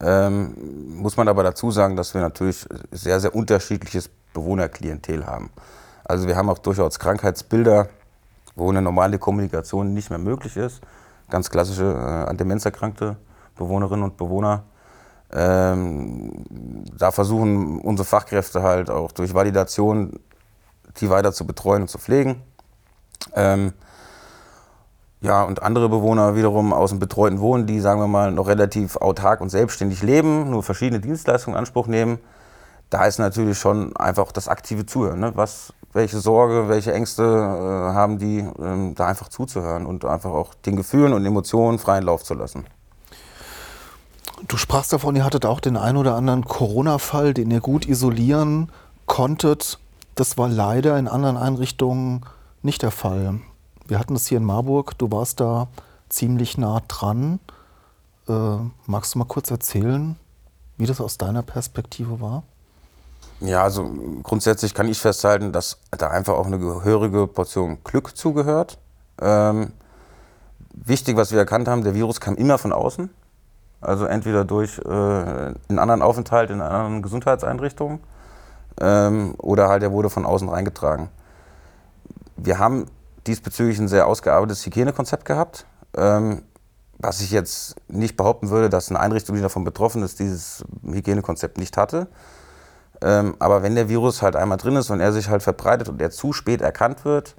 Ähm, 0.00 0.54
muss 0.96 1.16
man 1.16 1.28
aber 1.28 1.42
dazu 1.42 1.70
sagen, 1.70 1.96
dass 1.96 2.14
wir 2.14 2.20
natürlich 2.20 2.66
sehr, 2.92 3.20
sehr 3.20 3.34
unterschiedliches 3.34 4.10
Bewohnerklientel 4.32 5.26
haben. 5.26 5.50
Also 6.04 6.28
wir 6.28 6.36
haben 6.36 6.48
auch 6.48 6.58
durchaus 6.58 6.98
Krankheitsbilder, 6.98 7.88
wo 8.54 8.70
eine 8.70 8.82
normale 8.82 9.18
Kommunikation 9.18 9.94
nicht 9.94 10.10
mehr 10.10 10.18
möglich 10.18 10.56
ist. 10.56 10.80
Ganz 11.30 11.50
klassische 11.50 11.84
äh, 11.84 12.28
an 12.28 12.36
Demenz 12.36 12.64
erkrankte 12.64 13.16
Bewohnerinnen 13.56 14.04
und 14.04 14.16
Bewohner 14.16 14.64
ähm, 15.30 16.44
da 16.96 17.10
versuchen 17.10 17.80
unsere 17.80 18.06
Fachkräfte 18.06 18.62
halt 18.62 18.88
auch 18.88 19.12
durch 19.12 19.34
Validation 19.34 20.18
die 21.00 21.10
weiter 21.10 21.32
zu 21.32 21.46
betreuen 21.46 21.82
und 21.82 21.88
zu 21.88 21.98
pflegen. 21.98 22.42
Ähm, 23.34 23.74
ja, 25.20 25.42
und 25.42 25.62
andere 25.62 25.88
Bewohner 25.88 26.36
wiederum 26.36 26.72
aus 26.72 26.90
dem 26.90 27.00
betreuten 27.00 27.40
Wohnen, 27.40 27.66
die, 27.66 27.80
sagen 27.80 28.00
wir 28.00 28.06
mal, 28.06 28.30
noch 28.30 28.46
relativ 28.46 28.96
autark 28.96 29.40
und 29.40 29.48
selbstständig 29.48 30.02
leben, 30.02 30.50
nur 30.50 30.62
verschiedene 30.62 31.00
Dienstleistungen 31.00 31.56
in 31.56 31.58
Anspruch 31.58 31.88
nehmen. 31.88 32.18
Da 32.90 33.04
ist 33.04 33.18
natürlich 33.18 33.58
schon 33.58 33.96
einfach 33.96 34.30
das 34.32 34.48
aktive 34.48 34.86
Zuhören. 34.86 35.18
Ne? 35.18 35.32
Was, 35.34 35.72
welche 35.92 36.20
Sorge, 36.20 36.68
welche 36.68 36.92
Ängste 36.92 37.22
äh, 37.24 37.94
haben 37.94 38.18
die, 38.18 38.46
ähm, 38.60 38.94
da 38.94 39.06
einfach 39.06 39.28
zuzuhören 39.28 39.86
und 39.86 40.04
einfach 40.04 40.30
auch 40.30 40.54
den 40.54 40.76
Gefühlen 40.76 41.12
und 41.12 41.26
Emotionen 41.26 41.78
freien 41.78 42.04
Lauf 42.04 42.22
zu 42.22 42.34
lassen. 42.34 42.64
Du 44.46 44.56
sprachst 44.56 44.92
davon, 44.92 45.16
ihr 45.16 45.24
hattet 45.24 45.44
auch 45.44 45.58
den 45.58 45.76
einen 45.76 45.96
oder 45.96 46.14
anderen 46.14 46.44
Corona-Fall, 46.44 47.34
den 47.34 47.50
ihr 47.50 47.60
gut 47.60 47.88
isolieren 47.88 48.70
konntet. 49.06 49.80
Das 50.14 50.38
war 50.38 50.48
leider 50.48 50.96
in 50.96 51.08
anderen 51.08 51.36
Einrichtungen 51.36 52.24
nicht 52.62 52.82
der 52.82 52.92
Fall. 52.92 53.40
Wir 53.88 53.98
hatten 53.98 54.14
es 54.14 54.26
hier 54.26 54.36
in 54.36 54.44
Marburg, 54.44 54.98
du 54.98 55.10
warst 55.10 55.40
da 55.40 55.68
ziemlich 56.10 56.58
nah 56.58 56.82
dran. 56.88 57.40
Äh, 58.28 58.58
magst 58.84 59.14
du 59.14 59.18
mal 59.18 59.24
kurz 59.24 59.50
erzählen, 59.50 60.16
wie 60.76 60.84
das 60.84 61.00
aus 61.00 61.16
deiner 61.16 61.42
Perspektive 61.42 62.20
war? 62.20 62.42
Ja, 63.40 63.62
also 63.62 63.90
grundsätzlich 64.22 64.74
kann 64.74 64.88
ich 64.88 64.98
festhalten, 64.98 65.52
dass 65.52 65.78
da 65.90 66.08
einfach 66.08 66.34
auch 66.34 66.46
eine 66.46 66.58
gehörige 66.58 67.26
Portion 67.26 67.78
Glück 67.82 68.14
zugehört. 68.14 68.76
Ähm, 69.22 69.72
wichtig, 70.72 71.16
was 71.16 71.32
wir 71.32 71.38
erkannt 71.38 71.66
haben, 71.66 71.82
der 71.82 71.94
Virus 71.94 72.20
kam 72.20 72.34
immer 72.34 72.58
von 72.58 72.72
außen. 72.72 73.08
Also 73.80 74.04
entweder 74.04 74.44
durch 74.44 74.78
äh, 74.80 74.90
einen 74.90 75.78
anderen 75.78 76.02
Aufenthalt 76.02 76.50
in 76.50 76.60
einer 76.60 76.70
anderen 76.70 77.00
Gesundheitseinrichtung 77.00 78.00
ähm, 78.80 79.34
oder 79.38 79.68
halt 79.68 79.82
er 79.82 79.92
wurde 79.92 80.10
von 80.10 80.26
außen 80.26 80.48
reingetragen. 80.48 81.08
Wir 82.36 82.58
haben 82.58 82.86
diesbezüglich 83.28 83.78
ein 83.78 83.88
sehr 83.88 84.06
ausgearbeitetes 84.06 84.64
Hygienekonzept 84.66 85.24
gehabt. 85.24 85.66
Ähm, 85.96 86.42
was 86.98 87.20
ich 87.20 87.30
jetzt 87.30 87.76
nicht 87.88 88.16
behaupten 88.16 88.50
würde, 88.50 88.68
dass 88.68 88.90
eine 88.90 88.98
Einrichtung, 88.98 89.36
die 89.36 89.42
davon 89.42 89.62
betroffen 89.64 90.02
ist, 90.02 90.18
dieses 90.18 90.64
Hygienekonzept 90.82 91.56
nicht 91.58 91.76
hatte. 91.76 92.08
Ähm, 93.00 93.36
aber 93.38 93.62
wenn 93.62 93.76
der 93.76 93.88
Virus 93.88 94.22
halt 94.22 94.34
einmal 94.34 94.58
drin 94.58 94.74
ist 94.74 94.90
und 94.90 95.00
er 95.00 95.12
sich 95.12 95.28
halt 95.28 95.42
verbreitet 95.42 95.88
und 95.88 96.02
er 96.02 96.10
zu 96.10 96.32
spät 96.32 96.60
erkannt 96.60 97.04
wird, 97.04 97.36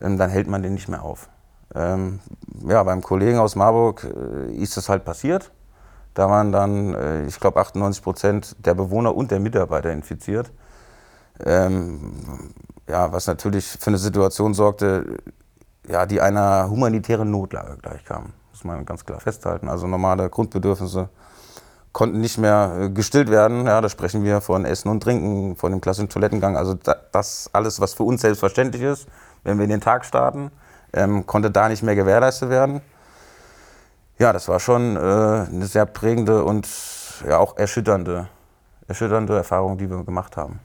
ähm, 0.00 0.18
dann 0.18 0.30
hält 0.30 0.46
man 0.46 0.62
den 0.62 0.74
nicht 0.74 0.88
mehr 0.88 1.02
auf. 1.02 1.28
Ähm, 1.74 2.20
ja, 2.66 2.82
beim 2.82 3.02
Kollegen 3.02 3.38
aus 3.38 3.56
Marburg 3.56 4.04
äh, 4.04 4.52
ist 4.52 4.76
das 4.76 4.88
halt 4.88 5.04
passiert. 5.04 5.50
Da 6.14 6.28
waren 6.28 6.52
dann, 6.52 6.94
äh, 6.94 7.24
ich 7.26 7.38
glaube, 7.40 7.60
98 7.60 8.02
Prozent 8.02 8.56
der 8.64 8.74
Bewohner 8.74 9.14
und 9.14 9.30
der 9.30 9.40
Mitarbeiter 9.40 9.90
infiziert. 9.90 10.52
Ja, 12.90 13.12
was 13.12 13.28
natürlich 13.28 13.66
für 13.66 13.88
eine 13.88 13.98
Situation 13.98 14.52
sorgte, 14.52 15.18
ja, 15.88 16.06
die 16.06 16.20
einer 16.20 16.68
humanitären 16.68 17.30
Notlage 17.30 17.76
gleichkam. 17.80 18.32
Muss 18.50 18.64
man 18.64 18.84
ganz 18.84 19.04
klar 19.04 19.20
festhalten. 19.20 19.68
Also 19.68 19.86
normale 19.86 20.28
Grundbedürfnisse 20.28 21.08
konnten 21.92 22.20
nicht 22.20 22.36
mehr 22.38 22.76
äh, 22.80 22.90
gestillt 22.90 23.30
werden. 23.30 23.66
Ja, 23.66 23.80
da 23.80 23.88
sprechen 23.88 24.24
wir 24.24 24.40
von 24.40 24.64
Essen 24.64 24.88
und 24.88 25.02
Trinken, 25.04 25.54
von 25.54 25.70
dem 25.70 25.80
klassischen 25.80 26.08
Toilettengang. 26.08 26.56
Also 26.56 26.74
das 27.12 27.48
alles, 27.52 27.80
was 27.80 27.94
für 27.94 28.02
uns 28.02 28.22
selbstverständlich 28.22 28.82
ist, 28.82 29.06
wenn 29.44 29.58
wir 29.58 29.64
in 29.64 29.70
den 29.70 29.80
Tag 29.80 30.04
starten, 30.04 30.50
ähm, 30.92 31.26
konnte 31.26 31.52
da 31.52 31.68
nicht 31.68 31.84
mehr 31.84 31.94
gewährleistet 31.94 32.50
werden. 32.50 32.80
Ja, 34.18 34.32
das 34.32 34.48
war 34.48 34.58
schon 34.58 34.96
äh, 34.96 34.98
eine 34.98 35.66
sehr 35.66 35.86
prägende 35.86 36.44
und 36.44 36.66
ja, 37.26 37.38
auch 37.38 37.56
erschütternde, 37.56 38.28
erschütternde 38.88 39.36
Erfahrung, 39.36 39.78
die 39.78 39.88
wir 39.88 40.02
gemacht 40.02 40.36
haben. 40.36 40.58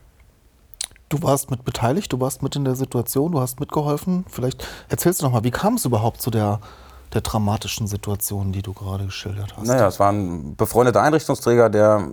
Du 1.10 1.22
warst 1.22 1.52
mit 1.52 1.64
beteiligt, 1.64 2.12
du 2.12 2.20
warst 2.20 2.42
mit 2.42 2.56
in 2.56 2.66
der 2.66 2.76
Situation, 2.76 3.32
du 3.32 3.40
hast 3.40 3.60
mitgeholfen. 3.60 4.26
Vielleicht 4.28 4.68
erzählst 4.90 5.22
du 5.22 5.26
noch 5.26 5.32
mal, 5.32 5.44
wie 5.44 5.52
kam 5.52 5.76
es 5.76 5.86
überhaupt 5.86 6.20
zu 6.22 6.32
der, 6.32 6.60
der 7.14 7.22
dramatischen 7.22 7.86
Situation, 7.86 8.52
die 8.52 8.64
du 8.64 8.74
gerade 8.74 9.06
geschildert 9.06 9.56
hast? 9.56 9.68
Naja, 9.68 9.88
es 9.88 10.00
war 10.00 10.12
ein 10.12 10.56
befreundeter 10.56 11.04
Einrichtungsträger, 11.04 11.70
der 11.70 12.08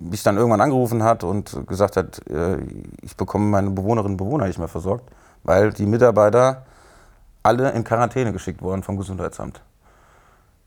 mich 0.00 0.24
dann 0.24 0.36
irgendwann 0.36 0.60
angerufen 0.60 1.04
hat 1.04 1.22
und 1.22 1.66
gesagt 1.68 1.96
hat, 1.96 2.26
äh, 2.28 2.58
ich 3.02 3.16
bekomme 3.16 3.46
meine 3.46 3.70
Bewohnerinnen 3.70 4.14
und 4.14 4.16
Bewohner 4.16 4.46
nicht 4.46 4.58
mehr 4.58 4.68
versorgt, 4.68 5.08
weil 5.44 5.72
die 5.72 5.86
Mitarbeiter 5.86 6.66
alle 7.44 7.70
in 7.70 7.84
Quarantäne 7.84 8.32
geschickt 8.32 8.60
wurden 8.60 8.82
vom 8.82 8.96
Gesundheitsamt. 8.96 9.60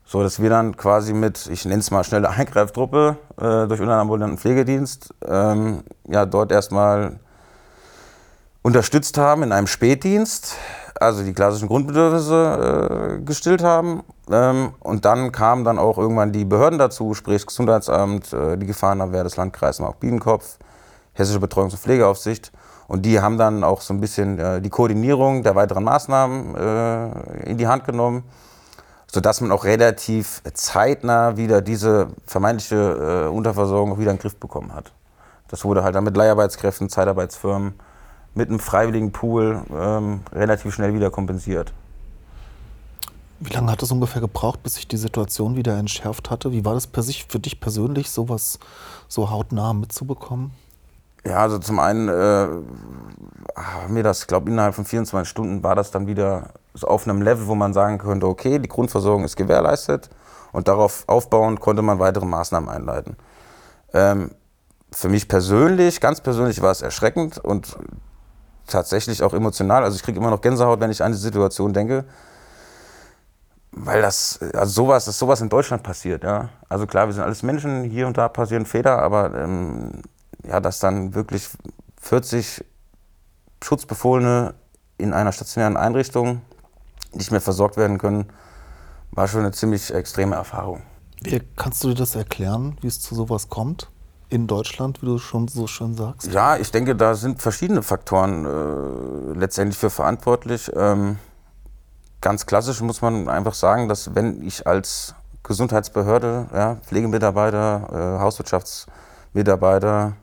So, 0.05 0.22
dass 0.22 0.41
wir 0.41 0.50
dann 0.50 0.77
quasi 0.77 1.13
mit, 1.13 1.48
ich 1.48 1.65
nenne 1.65 1.79
es 1.79 1.91
mal 1.91 2.03
schnelle 2.03 2.29
Eingreiftruppe 2.29 3.17
äh, 3.38 3.67
durch 3.67 3.82
unseren 3.82 4.00
ambulanten 4.00 4.38
Pflegedienst, 4.38 5.13
ähm, 5.25 5.84
ja, 6.08 6.25
dort 6.25 6.51
erstmal 6.51 7.20
unterstützt 8.66 9.20
haben 9.20 9.44
in 9.44 9.52
einem 9.52 9.68
Spätdienst, 9.68 10.56
also 11.00 11.22
die 11.22 11.34
klassischen 11.34 11.68
Grundbedürfnisse 11.68 13.20
äh, 13.20 13.24
gestillt 13.24 13.62
haben. 13.62 14.02
Ähm, 14.32 14.72
und 14.80 15.06
dann 15.06 15.32
kamen 15.32 15.64
dann 15.64 15.78
auch 15.78 16.00
irgendwann 16.00 16.32
die 16.32 16.46
Behörden 16.46 16.80
dazu, 16.80 17.14
sprich 17.14 17.44
das 17.44 17.46
Gesundheitsamt, 17.46 18.34
äh, 18.34 18.58
die 18.58 18.66
Gefahrenabwehr 18.66 19.24
des 19.24 19.38
Landkreises 19.38 19.82
Mark-Biedenkopf, 19.82 20.58
Hessische 21.14 21.38
Betreuungs- 21.38 21.74
und 21.74 21.80
Pflegeaufsicht. 21.80 22.52
Und 22.88 23.06
die 23.06 23.20
haben 23.20 23.38
dann 23.38 23.64
auch 23.64 23.82
so 23.82 23.94
ein 23.94 24.02
bisschen 24.02 24.40
äh, 24.40 24.60
die 24.62 24.72
Koordinierung 24.72 25.44
der 25.44 25.54
weiteren 25.54 25.84
Maßnahmen 25.84 26.56
äh, 26.56 27.50
in 27.52 27.60
die 27.60 27.68
Hand 27.68 27.86
genommen, 27.86 28.24
sodass 29.06 29.42
man 29.42 29.52
auch 29.52 29.64
relativ 29.66 30.42
zeitnah 30.56 31.38
wieder 31.38 31.62
diese 31.62 32.08
vermeintliche 32.26 33.28
äh, 33.28 33.30
Unterversorgung 33.30 34.00
wieder 34.00 34.10
in 34.10 34.18
den 34.18 34.22
Griff 34.24 34.38
bekommen 34.38 34.74
hat. 34.74 34.92
Das 35.50 35.64
wurde 35.64 35.84
halt 35.84 35.94
dann 35.94 36.04
mit 36.04 36.18
Leiharbeitskräften, 36.18 36.90
Zeitarbeitsfirmen 36.90 37.76
mit 38.36 38.50
einem 38.50 38.60
freiwilligen 38.60 39.12
Pool 39.12 39.63
ähm, 39.74 40.22
relativ 40.32 40.74
schnell 40.74 40.94
wieder 40.94 41.10
kompensiert. 41.10 41.74
Wie 43.39 43.54
lange 43.54 43.72
hat 43.72 43.84
es 43.84 43.92
ungefähr 43.92 44.22
gebraucht, 44.22 44.63
bis 44.63 44.75
sich 44.75 44.88
die 44.88 44.98
Situation 44.98 45.56
wieder 45.56 45.77
entschärft 45.77 46.30
hatte? 46.30 46.51
Wie 46.51 46.63
war 46.63 46.74
das 46.74 46.88
für 47.27 47.39
dich 47.39 47.60
persönlich, 47.60 48.10
sowas 48.10 48.60
so 49.08 49.30
hautnah 49.30 49.74
mitzubekommen? 49.74 50.51
Ja, 51.25 51.38
also 51.38 51.58
zum 51.58 51.80
einen 51.80 52.08
äh, 52.08 52.48
haben 53.56 53.96
wir 53.96 54.04
das, 54.04 54.22
ich 54.22 54.27
glaube, 54.27 54.50
innerhalb 54.50 54.75
von 54.75 54.86
24 54.86 55.30
Stunden 55.30 55.63
war 55.63 55.75
das 55.75 55.92
dann 55.92 56.08
wieder 56.08 56.51
so 56.74 56.88
auf 56.88 57.08
einem 57.08 57.22
Level, 57.22 57.48
wo 57.48 57.56
man 57.56 57.74
sagen 57.74 57.98
könnte, 57.98 58.27
okay, 58.27 58.60
die 58.60 58.70
Grundversorgung 58.70 59.24
ist 59.24 59.36
gewährleistet 59.36 60.10
und 60.51 60.68
darauf 60.68 61.04
aufbauend 61.08 61.60
konnte 61.60 61.82
man 61.82 62.00
weitere 62.00 62.25
Maßnahmen 62.25 62.70
einleiten. 62.70 63.18
Ähm, 63.94 64.32
für 64.92 65.10
mich 65.10 65.27
persönlich, 65.27 66.00
ganz 66.00 66.22
persönlich 66.22 66.62
war 66.62 66.72
es 66.72 66.82
erschreckend 66.82 67.38
und 67.39 67.75
tatsächlich 68.68 69.24
auch 69.24 69.34
emotional. 69.34 69.84
Also 69.84 69.96
ich 69.96 70.04
kriege 70.04 70.20
immer 70.20 70.30
noch 70.30 70.42
Gänsehaut, 70.42 70.80
wenn 70.80 70.92
ich 70.92 71.04
an 71.04 71.12
die 71.12 71.18
Situation 71.18 71.74
denke. 71.74 72.06
Weil 73.72 74.02
das, 74.02 74.40
also 74.54 74.72
sowas, 74.84 75.06
dass 75.06 75.20
sowas 75.20 75.42
in 75.42 75.50
Deutschland 75.50 75.84
passiert, 75.84 76.24
ja. 76.24 76.50
Also 76.70 76.88
klar, 76.88 77.08
wir 77.08 77.14
sind 77.14 77.24
alles 77.24 77.44
Menschen, 77.44 77.84
hier 77.84 78.08
und 78.08 78.18
da 78.18 78.30
passieren 78.30 78.66
Fehler, 78.66 79.00
aber 79.00 79.36
ähm, 79.36 80.02
ja, 80.44 80.62
dass 80.62 80.80
dann 80.80 81.14
wirklich 81.14 81.50
40 82.02 82.64
Schutzbefohlene 83.62 84.54
in 84.98 85.14
einer 85.14 85.34
stationären 85.34 85.76
Einrichtung 85.76 86.42
nicht 87.14 87.32
mehr 87.32 87.42
versorgt 87.42 87.76
werden 87.76 87.98
können, 87.98 88.28
war 89.12 89.28
schon 89.28 89.42
eine 89.42 89.52
ziemlich 89.52 89.94
extreme 89.94 90.36
Erfahrung. 90.36 90.84
Wie 91.22 91.42
kannst 91.56 91.84
du 91.84 91.90
dir 91.90 91.96
das 91.96 92.16
erklären, 92.16 92.78
wie 92.82 92.88
es 92.88 93.02
zu 93.02 93.16
sowas 93.16 93.50
kommt? 93.50 93.90
In 94.36 94.48
Deutschland, 94.48 95.01
wie 95.01 95.08
du 95.08 95.18
schon 95.18 95.48
so 95.48 95.65
schön 95.65 95.96
sagst? 95.96 96.32
Ja, 96.32 96.58
ich 96.58 96.70
denke, 96.70 96.96
da 96.96 97.15
sind 97.15 97.42
verschiedene 97.42 97.82
Faktoren 97.82 98.46
äh, 98.46 99.34
letztendlich 99.39 99.77
für 99.77 99.89
verantwortlich. 99.89 100.70
Ähm, 100.75 101.18
ganz 102.22 102.46
klassisch 102.46 102.82
muss 102.82 103.01
man 103.01 103.30
einfach 103.30 103.54
sagen, 103.54 103.88
dass 103.88 104.13
wenn 104.13 104.44
ich 104.44 104.68
als 104.68 105.15
Gesundheitsbehörde, 105.44 106.48
ja, 106.54 106.75
Pflegemitarbeiter, 106.75 108.18
äh, 108.18 108.20
Hauswirtschaftsmitarbeiter 108.22 110.13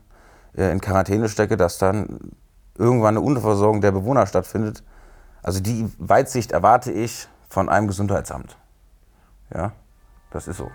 äh, 0.56 0.70
in 0.70 0.80
Quarantäne 0.80 1.28
stecke, 1.28 1.56
dass 1.56 1.78
dann 1.78 2.18
irgendwann 2.76 3.16
eine 3.16 3.24
Unterversorgung 3.24 3.80
der 3.80 3.92
Bewohner 3.92 4.26
stattfindet. 4.26 4.82
Also 5.42 5.60
die 5.60 5.90
Weitsicht 5.98 6.52
erwarte 6.52 6.92
ich 6.92 7.28
von 7.48 7.68
einem 7.68 7.86
Gesundheitsamt. 7.86 8.56
Ja, 9.54 9.72
das 10.30 10.48
ist 10.48 10.58
so. 10.58 10.70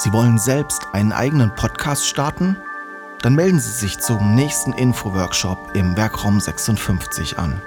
Sie 0.00 0.12
wollen 0.12 0.38
selbst 0.38 0.86
einen 0.92 1.10
eigenen 1.10 1.52
Podcast 1.56 2.06
starten? 2.06 2.56
Dann 3.22 3.34
melden 3.34 3.58
Sie 3.58 3.72
sich 3.72 3.98
zum 3.98 4.36
nächsten 4.36 4.72
Info-Workshop 4.72 5.58
im 5.74 5.96
Werkraum 5.96 6.38
56 6.38 7.36
an. 7.36 7.60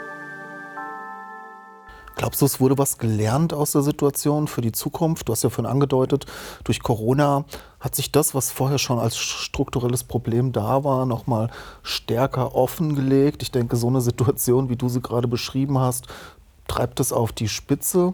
Glaubst 2.16 2.40
du, 2.40 2.46
es 2.46 2.62
wurde 2.62 2.78
was 2.78 2.98
gelernt 2.98 3.54
aus 3.54 3.74
der 3.74 3.82
Situation 3.82 4.48
für 4.48 4.62
die 4.62 4.72
Zukunft? 4.72 5.28
Du 5.28 5.34
hast 5.34 5.44
ja 5.44 5.50
vorhin 5.50 5.70
angedeutet, 5.70 6.26
durch 6.64 6.82
Corona 6.82 7.44
hat 7.82 7.96
sich 7.96 8.14
das, 8.14 8.34
was 8.34 8.50
vorher 8.50 8.78
schon 8.78 8.98
als 8.98 9.18
strukturelles 9.18 10.06
Problem 10.06 10.54
da 10.54 10.86
war, 10.86 11.06
nochmal 11.06 11.50
stärker 11.84 12.56
offengelegt. 12.56 13.44
Ich 13.44 13.52
denke, 13.52 13.76
so 13.76 13.88
eine 13.88 14.00
Situation, 14.00 14.70
wie 14.70 14.78
du 14.78 14.88
sie 14.88 15.02
gerade 15.02 15.28
beschrieben 15.28 15.80
hast, 15.80 16.08
treibt 16.70 17.02
es 17.02 17.12
auf 17.12 17.34
die 17.34 17.50
Spitze. 17.50 18.14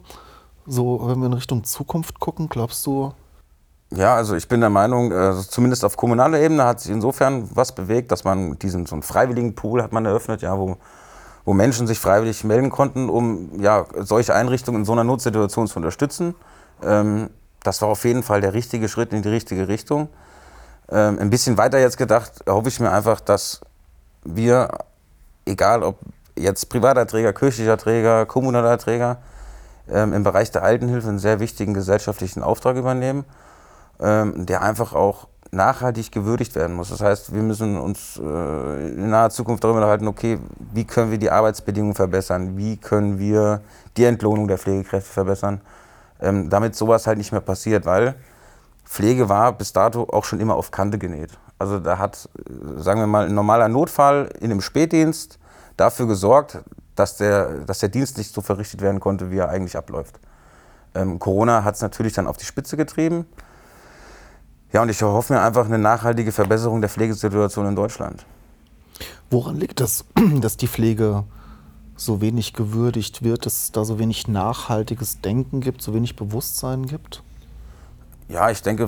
So, 0.65 1.01
wenn 1.03 1.19
wir 1.19 1.27
in 1.27 1.33
Richtung 1.33 1.63
Zukunft 1.65 2.19
gucken, 2.19 2.49
glaubst 2.49 2.83
du, 2.87 3.13
ja, 3.89 4.15
also 4.15 4.35
ich 4.35 4.47
bin 4.47 4.59
der 4.59 4.69
Meinung, 4.69 5.11
äh, 5.11 5.33
zumindest 5.47 5.85
auf 5.85 5.95
kommunaler 5.95 6.39
Ebene 6.41 6.65
hat 6.65 6.81
sich 6.81 6.91
insofern 6.91 7.49
was 7.53 7.71
bewegt, 7.71 8.11
dass 8.11 8.25
man 8.25 8.59
diesen 8.59 8.85
so 8.85 8.95
einen 8.95 9.03
freiwilligen 9.03 9.55
Pool 9.55 9.81
hat 9.81 9.93
man 9.93 10.05
eröffnet, 10.05 10.41
ja, 10.41 10.57
wo, 10.57 10.75
wo 11.45 11.53
Menschen 11.53 11.87
sich 11.87 11.97
freiwillig 11.97 12.43
melden 12.43 12.69
konnten, 12.69 13.09
um 13.09 13.49
ja, 13.61 13.85
solche 13.99 14.35
Einrichtungen 14.35 14.81
in 14.81 14.85
so 14.85 14.91
einer 14.91 15.05
Notsituation 15.05 15.67
zu 15.67 15.77
unterstützen. 15.77 16.35
Ähm, 16.83 17.29
das 17.63 17.81
war 17.81 17.87
auf 17.87 18.03
jeden 18.03 18.23
Fall 18.23 18.41
der 18.41 18.53
richtige 18.53 18.89
Schritt 18.89 19.13
in 19.13 19.21
die 19.21 19.29
richtige 19.29 19.69
Richtung. 19.69 20.09
Ähm, 20.89 21.17
ein 21.19 21.29
bisschen 21.29 21.57
weiter 21.57 21.79
jetzt 21.79 21.97
gedacht, 21.97 22.43
hoffe 22.47 22.67
ich 22.67 22.81
mir 22.81 22.91
einfach, 22.91 23.21
dass 23.21 23.61
wir, 24.25 24.67
egal 25.45 25.83
ob 25.83 25.99
jetzt 26.37 26.67
privater 26.67 27.07
Träger, 27.07 27.31
kirchlicher 27.31 27.77
Träger, 27.77 28.25
kommunaler 28.25 28.77
Träger, 28.77 29.19
ähm, 29.89 30.11
im 30.11 30.23
Bereich 30.23 30.51
der 30.51 30.63
Altenhilfe 30.63 31.07
einen 31.07 31.19
sehr 31.19 31.39
wichtigen 31.39 31.73
gesellschaftlichen 31.73 32.43
Auftrag 32.43 32.75
übernehmen 32.75 33.23
ähm, 33.99 34.45
der 34.45 34.61
einfach 34.61 34.93
auch 34.93 35.27
nachhaltig 35.51 36.11
gewürdigt 36.11 36.55
werden 36.55 36.75
muss. 36.75 36.89
Das 36.89 37.01
heißt, 37.01 37.33
wir 37.33 37.41
müssen 37.41 37.77
uns 37.77 38.17
äh, 38.17 38.87
in 38.89 39.09
naher 39.09 39.29
Zukunft 39.29 39.63
darüber 39.63 39.79
unterhalten, 39.79 40.07
okay, 40.07 40.39
wie 40.73 40.85
können 40.85 41.11
wir 41.11 41.17
die 41.17 41.31
Arbeitsbedingungen 41.31 41.95
verbessern, 41.95 42.57
wie 42.57 42.77
können 42.77 43.19
wir 43.19 43.61
die 43.95 44.03
Entlohnung 44.03 44.47
der 44.47 44.57
Pflegekräfte 44.57 45.11
verbessern, 45.11 45.61
ähm, 46.21 46.49
damit 46.49 46.75
sowas 46.75 47.07
halt 47.07 47.17
nicht 47.17 47.31
mehr 47.31 47.41
passiert, 47.41 47.85
weil 47.85 48.15
Pflege 48.85 49.29
war 49.29 49.53
bis 49.53 49.73
dato 49.73 50.07
auch 50.11 50.23
schon 50.23 50.39
immer 50.39 50.55
auf 50.55 50.71
Kante 50.71 50.97
genäht. 50.97 51.31
Also 51.59 51.79
da 51.79 51.97
hat, 51.97 52.29
sagen 52.77 52.99
wir 52.99 53.07
mal, 53.07 53.25
ein 53.25 53.33
normaler 53.33 53.67
Notfall 53.67 54.29
in 54.39 54.51
einem 54.51 54.61
Spätdienst 54.61 55.39
dafür 55.75 56.07
gesorgt, 56.07 56.59
dass 56.95 57.17
der, 57.17 57.59
dass 57.65 57.79
der 57.79 57.89
Dienst 57.89 58.17
nicht 58.17 58.33
so 58.33 58.41
verrichtet 58.41 58.81
werden 58.81 58.99
konnte, 58.99 59.31
wie 59.31 59.37
er 59.37 59.49
eigentlich 59.49 59.77
abläuft. 59.77 60.19
Ähm, 60.95 61.19
Corona 61.19 61.63
hat 61.63 61.75
es 61.75 61.81
natürlich 61.81 62.13
dann 62.13 62.27
auf 62.27 62.37
die 62.37 62.45
Spitze 62.45 62.77
getrieben. 62.77 63.25
Ja, 64.73 64.81
und 64.81 64.89
ich 64.89 65.01
hoffe 65.01 65.33
mir 65.33 65.41
einfach 65.41 65.65
eine 65.65 65.77
nachhaltige 65.77 66.31
Verbesserung 66.31 66.81
der 66.81 66.89
Pflegesituation 66.89 67.67
in 67.67 67.75
Deutschland. 67.75 68.25
Woran 69.29 69.55
liegt 69.55 69.79
das, 69.79 70.05
dass 70.41 70.57
die 70.57 70.67
Pflege 70.67 71.23
so 71.95 72.21
wenig 72.21 72.53
gewürdigt 72.53 73.23
wird, 73.23 73.45
dass 73.45 73.63
es 73.63 73.71
da 73.71 73.85
so 73.85 73.97
wenig 73.97 74.27
nachhaltiges 74.27 75.21
Denken 75.21 75.61
gibt, 75.61 75.81
so 75.81 75.93
wenig 75.93 76.15
Bewusstsein 76.15 76.85
gibt? 76.85 77.23
Ja, 78.27 78.51
ich 78.51 78.61
denke, 78.61 78.87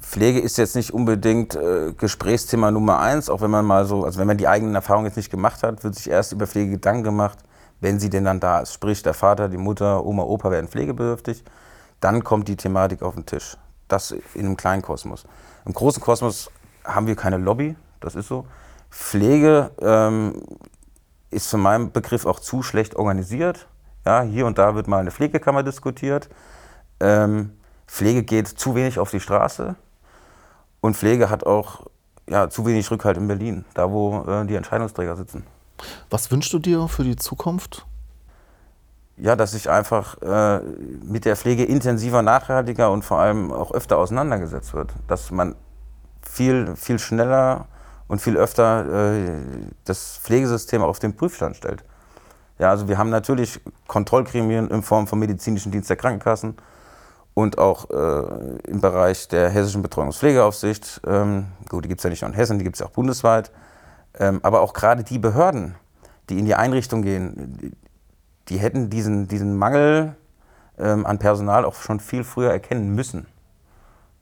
Pflege 0.00 0.38
ist 0.38 0.56
jetzt 0.56 0.76
nicht 0.76 0.94
unbedingt 0.94 1.56
äh, 1.56 1.92
Gesprächsthema 1.92 2.70
Nummer 2.70 3.00
eins, 3.00 3.28
auch 3.28 3.40
wenn 3.40 3.50
man 3.50 3.64
mal 3.64 3.84
so, 3.84 4.04
also 4.04 4.20
wenn 4.20 4.26
man 4.26 4.38
die 4.38 4.48
eigenen 4.48 4.74
Erfahrungen 4.74 5.06
jetzt 5.06 5.16
nicht 5.16 5.30
gemacht 5.30 5.62
hat, 5.62 5.82
wird 5.82 5.96
sich 5.96 6.08
erst 6.08 6.32
über 6.32 6.46
Pflege 6.46 6.72
Gedanken 6.72 7.02
gemacht, 7.02 7.38
wenn 7.80 7.98
sie 7.98 8.08
denn 8.08 8.24
dann 8.24 8.40
da 8.40 8.60
ist. 8.60 8.72
Sprich, 8.72 9.02
der 9.02 9.14
Vater, 9.14 9.48
die 9.48 9.56
Mutter, 9.56 10.06
Oma, 10.06 10.22
Opa 10.22 10.50
werden 10.50 10.68
pflegebedürftig. 10.68 11.42
Dann 12.00 12.22
kommt 12.22 12.48
die 12.48 12.56
Thematik 12.56 13.02
auf 13.02 13.14
den 13.14 13.26
Tisch. 13.26 13.56
Das 13.88 14.12
in 14.12 14.46
einem 14.46 14.56
kleinen 14.56 14.82
Kosmos. 14.82 15.24
Im 15.64 15.72
großen 15.72 16.02
Kosmos 16.02 16.50
haben 16.84 17.06
wir 17.06 17.16
keine 17.16 17.38
Lobby, 17.38 17.76
das 18.00 18.14
ist 18.14 18.28
so. 18.28 18.46
Pflege 18.90 19.70
ähm, 19.80 20.42
ist 21.30 21.48
für 21.48 21.56
meinen 21.56 21.92
Begriff 21.92 22.26
auch 22.26 22.40
zu 22.40 22.62
schlecht 22.62 22.96
organisiert. 22.96 23.66
Ja, 24.06 24.22
hier 24.22 24.46
und 24.46 24.58
da 24.58 24.74
wird 24.74 24.86
mal 24.86 24.98
eine 24.98 25.10
Pflegekammer 25.10 25.62
diskutiert. 25.62 26.28
Ähm, 27.00 27.52
Pflege 27.86 28.22
geht 28.22 28.48
zu 28.48 28.74
wenig 28.74 28.98
auf 28.98 29.10
die 29.10 29.20
Straße 29.20 29.74
und 30.80 30.96
Pflege 30.96 31.30
hat 31.30 31.44
auch 31.44 31.86
ja, 32.28 32.48
zu 32.48 32.66
wenig 32.66 32.90
Rückhalt 32.90 33.16
in 33.16 33.26
Berlin, 33.26 33.64
da 33.74 33.90
wo 33.90 34.24
äh, 34.26 34.46
die 34.46 34.54
Entscheidungsträger 34.54 35.16
sitzen. 35.16 35.44
Was 36.10 36.30
wünschst 36.30 36.52
du 36.52 36.58
dir 36.58 36.88
für 36.88 37.04
die 37.04 37.16
Zukunft? 37.16 37.86
Ja, 39.16 39.36
dass 39.36 39.52
sich 39.52 39.70
einfach 39.70 40.20
äh, 40.22 40.60
mit 41.04 41.24
der 41.24 41.36
Pflege 41.36 41.64
intensiver, 41.64 42.22
nachhaltiger 42.22 42.90
und 42.90 43.04
vor 43.04 43.20
allem 43.20 43.52
auch 43.52 43.72
öfter 43.72 43.96
auseinandergesetzt 43.98 44.74
wird. 44.74 44.92
Dass 45.06 45.30
man 45.30 45.54
viel, 46.22 46.74
viel 46.74 46.98
schneller 46.98 47.66
und 48.08 48.20
viel 48.20 48.36
öfter 48.36 49.14
äh, 49.14 49.30
das 49.84 50.18
Pflegesystem 50.22 50.82
auf 50.82 50.98
den 50.98 51.14
Prüfstand 51.14 51.56
stellt. 51.56 51.84
Ja, 52.58 52.70
also 52.70 52.88
wir 52.88 52.98
haben 52.98 53.10
natürlich 53.10 53.60
Kontrollgremien 53.86 54.68
in 54.68 54.82
Form 54.82 55.06
vom 55.06 55.18
medizinischen 55.18 55.72
Dienst 55.72 55.90
der 55.90 55.96
Krankenkassen 55.96 56.56
und 57.34 57.58
auch 57.58 57.90
äh, 57.90 58.68
im 58.68 58.80
Bereich 58.80 59.28
der 59.28 59.48
hessischen 59.48 59.82
Betreuungspflegeaufsicht. 59.82 61.02
Ähm, 61.06 61.46
gut, 61.68 61.84
die 61.84 61.88
gibt 61.88 62.00
es 62.00 62.04
ja 62.04 62.10
nicht 62.10 62.22
nur 62.22 62.30
in 62.30 62.36
Hessen, 62.36 62.58
die 62.58 62.64
gibt 62.64 62.76
es 62.76 62.82
auch 62.82 62.90
bundesweit. 62.90 63.50
Ähm, 64.18 64.38
aber 64.42 64.60
auch 64.60 64.72
gerade 64.72 65.02
die 65.02 65.18
Behörden, 65.18 65.74
die 66.28 66.38
in 66.38 66.44
die 66.44 66.54
Einrichtung 66.54 67.02
gehen, 67.02 67.76
die, 68.48 68.58
hätten 68.58 68.90
diesen, 68.90 69.28
diesen 69.28 69.56
Mangel 69.56 70.16
ähm, 70.78 71.06
an 71.06 71.18
Personal 71.18 71.64
auch 71.64 71.74
schon 71.74 72.00
viel 72.00 72.24
früher 72.24 72.50
erkennen 72.50 72.94
müssen. 72.94 73.26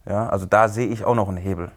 Ja, 0.07 0.29
also 0.29 0.47
da 0.47 0.69
sehe 0.69 0.89
ich 0.89 1.05
auch 1.05 1.15
noch 1.15 1.29
einen 1.29 1.37
Hebel. 1.37 1.71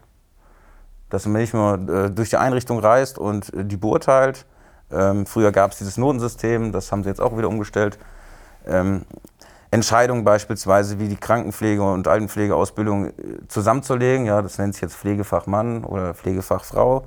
Dass 1.10 1.26
man 1.26 1.40
nicht 1.40 1.54
nur 1.54 1.74
äh, 1.88 2.10
durch 2.10 2.30
die 2.30 2.36
Einrichtung 2.36 2.78
reist 2.78 3.18
und 3.18 3.52
äh, 3.54 3.64
die 3.64 3.76
beurteilt. 3.76 4.46
Ähm, 4.90 5.26
früher 5.26 5.52
gab 5.52 5.72
es 5.72 5.78
dieses 5.78 5.96
Notensystem, 5.96 6.72
das 6.72 6.90
haben 6.92 7.02
sie 7.02 7.08
jetzt 7.08 7.20
auch 7.20 7.36
wieder 7.36 7.48
umgestellt. 7.48 7.98
Ähm, 8.66 9.04
Entscheidungen 9.70 10.24
beispielsweise 10.24 10.98
wie 10.98 11.08
die 11.08 11.16
Krankenpflege 11.16 11.82
und 11.82 12.08
Altenpflegeausbildung 12.08 13.06
äh, 13.06 13.12
zusammenzulegen, 13.48 14.26
ja, 14.26 14.42
das 14.42 14.58
nennt 14.58 14.74
sich 14.74 14.82
jetzt 14.82 14.96
Pflegefachmann 14.96 15.84
oder 15.84 16.14
Pflegefachfrau, 16.14 17.04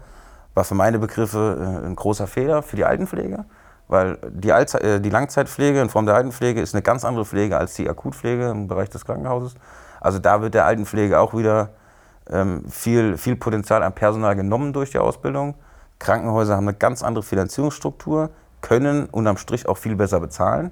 war 0.54 0.64
für 0.64 0.76
meine 0.76 1.00
Begriffe 1.00 1.82
äh, 1.84 1.86
ein 1.86 1.96
großer 1.96 2.28
Fehler 2.28 2.62
für 2.62 2.76
die 2.76 2.86
Altenpflege, 2.86 3.46
weil 3.90 4.18
die, 4.30 4.54
Allzeit, 4.54 4.84
äh, 4.84 5.02
die 5.02 5.10
Langzeitpflege 5.10 5.82
in 5.82 5.90
Form 5.90 6.06
der 6.06 6.16
Altenpflege 6.16 6.62
ist 6.62 6.74
eine 6.74 6.82
ganz 6.82 7.04
andere 7.04 7.26
Pflege 7.26 7.58
als 7.58 7.74
die 7.74 7.90
Akutpflege 7.90 8.50
im 8.50 8.68
Bereich 8.68 8.90
des 8.90 9.04
Krankenhauses. 9.04 9.56
Also 10.00 10.20
da 10.20 10.42
wird 10.42 10.54
der 10.54 10.66
Altenpflege 10.66 11.20
auch 11.20 11.34
wieder 11.34 11.72
ähm, 12.30 12.64
viel, 12.70 13.18
viel 13.18 13.36
Potenzial 13.36 13.84
an 13.84 13.94
Personal 13.94 14.38
genommen 14.38 14.72
durch 14.72 14.92
die 14.92 15.00
Ausbildung. 15.00 15.56
Krankenhäuser 16.00 16.56
haben 16.56 16.70
eine 16.70 16.78
ganz 16.78 17.04
andere 17.04 17.24
Finanzierungsstruktur, 17.24 18.30
können 18.62 19.08
unterm 19.12 19.36
Strich 19.36 19.68
auch 19.68 19.78
viel 19.78 19.98
besser 19.98 20.22
bezahlen 20.22 20.72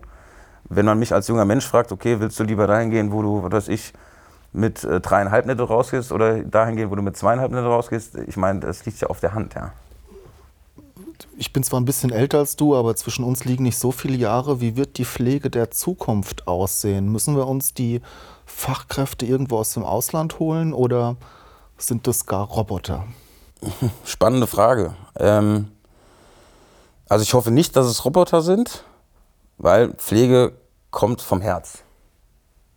wenn 0.69 0.85
man 0.85 0.99
mich 0.99 1.13
als 1.13 1.27
junger 1.27 1.45
Mensch 1.45 1.65
fragt, 1.65 1.91
okay, 1.91 2.19
willst 2.19 2.39
du 2.39 2.43
lieber 2.43 2.67
dahin 2.67 2.89
gehen, 2.89 3.11
wo 3.11 3.21
du, 3.21 3.43
was 3.43 3.51
weiß 3.51 3.67
ich, 3.69 3.93
mit 4.53 4.83
äh, 4.83 4.99
dreieinhalb 4.99 5.45
netto 5.45 5.65
rausgehst 5.65 6.11
oder 6.11 6.43
dahin 6.43 6.75
gehen, 6.75 6.89
wo 6.89 6.95
du 6.95 7.01
mit 7.01 7.17
zweieinhalb 7.17 7.51
netto 7.51 7.67
rausgehst, 7.67 8.15
ich 8.15 8.37
meine, 8.37 8.61
das 8.61 8.85
liegt 8.85 8.99
ja 8.99 9.07
auf 9.07 9.19
der 9.19 9.33
Hand, 9.33 9.55
ja. 9.55 9.71
Ich 11.37 11.53
bin 11.53 11.63
zwar 11.63 11.79
ein 11.79 11.85
bisschen 11.85 12.11
älter 12.11 12.39
als 12.39 12.55
du, 12.55 12.75
aber 12.75 12.95
zwischen 12.95 13.23
uns 13.23 13.45
liegen 13.45 13.63
nicht 13.63 13.77
so 13.77 13.91
viele 13.91 14.17
Jahre. 14.17 14.61
Wie 14.61 14.75
wird 14.75 14.97
die 14.97 15.05
Pflege 15.05 15.49
der 15.49 15.71
Zukunft 15.71 16.47
aussehen? 16.47 17.11
Müssen 17.11 17.35
wir 17.35 17.47
uns 17.47 17.73
die 17.73 18.01
Fachkräfte 18.45 19.25
irgendwo 19.25 19.57
aus 19.57 19.73
dem 19.73 19.83
Ausland 19.83 20.39
holen 20.39 20.73
oder 20.73 21.15
sind 21.77 22.07
das 22.07 22.25
gar 22.25 22.45
Roboter? 22.47 23.05
Spannende 24.05 24.47
Frage. 24.47 24.93
Ähm, 25.15 25.71
also 27.09 27.23
ich 27.23 27.33
hoffe 27.33 27.51
nicht, 27.51 27.75
dass 27.75 27.87
es 27.87 28.05
Roboter 28.05 28.41
sind 28.41 28.83
weil 29.57 29.93
Pflege 29.93 30.53
kommt 30.91 31.21
vom 31.21 31.41
Herz. 31.41 31.83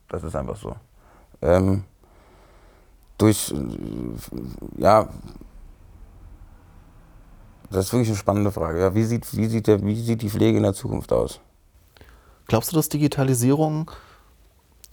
Das 0.08 0.24
ist 0.24 0.34
einfach 0.34 0.56
so. 0.56 0.74
Ähm, 1.42 1.84
durch, 3.18 3.54
ja, 4.76 5.08
das 7.70 7.86
ist 7.86 7.92
wirklich 7.92 8.08
eine 8.08 8.16
spannende 8.16 8.50
Frage. 8.50 8.80
Ja, 8.80 8.94
wie, 8.94 9.04
sieht, 9.04 9.36
wie, 9.36 9.46
sieht 9.46 9.66
der, 9.66 9.84
wie 9.84 10.00
sieht 10.00 10.22
die 10.22 10.30
Pflege 10.30 10.56
in 10.56 10.62
der 10.62 10.74
Zukunft 10.74 11.12
aus? 11.12 11.40
Glaubst 12.46 12.72
du, 12.72 12.76
dass 12.76 12.88
Digitalisierung 12.88 13.90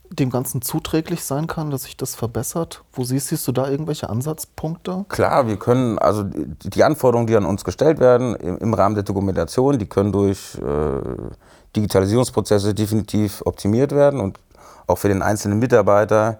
dem 0.09 0.29
Ganzen 0.29 0.61
zuträglich 0.61 1.23
sein 1.23 1.47
kann, 1.47 1.71
dass 1.71 1.83
sich 1.83 1.97
das 1.97 2.15
verbessert? 2.15 2.83
Wo 2.93 3.03
siehst, 3.03 3.27
siehst 3.27 3.47
du 3.47 3.51
da 3.51 3.67
irgendwelche 3.67 4.09
Ansatzpunkte? 4.09 5.05
Klar, 5.09 5.47
wir 5.47 5.57
können, 5.57 5.97
also 5.99 6.23
die 6.23 6.83
Anforderungen, 6.83 7.27
die 7.27 7.35
an 7.35 7.45
uns 7.45 7.63
gestellt 7.63 7.99
werden 7.99 8.35
im, 8.35 8.73
Rahmen 8.73 8.95
der 8.95 9.03
Dokumentation, 9.03 9.79
die 9.79 9.85
können 9.85 10.11
durch 10.11 10.55
äh, 10.55 11.01
Digitalisierungsprozesse 11.75 12.73
definitiv 12.73 13.41
optimiert 13.45 13.91
werden 13.91 14.19
und 14.19 14.39
auch 14.85 14.97
für 14.97 15.09
den 15.09 15.21
einzelnen 15.21 15.59
Mitarbeiter 15.59 16.39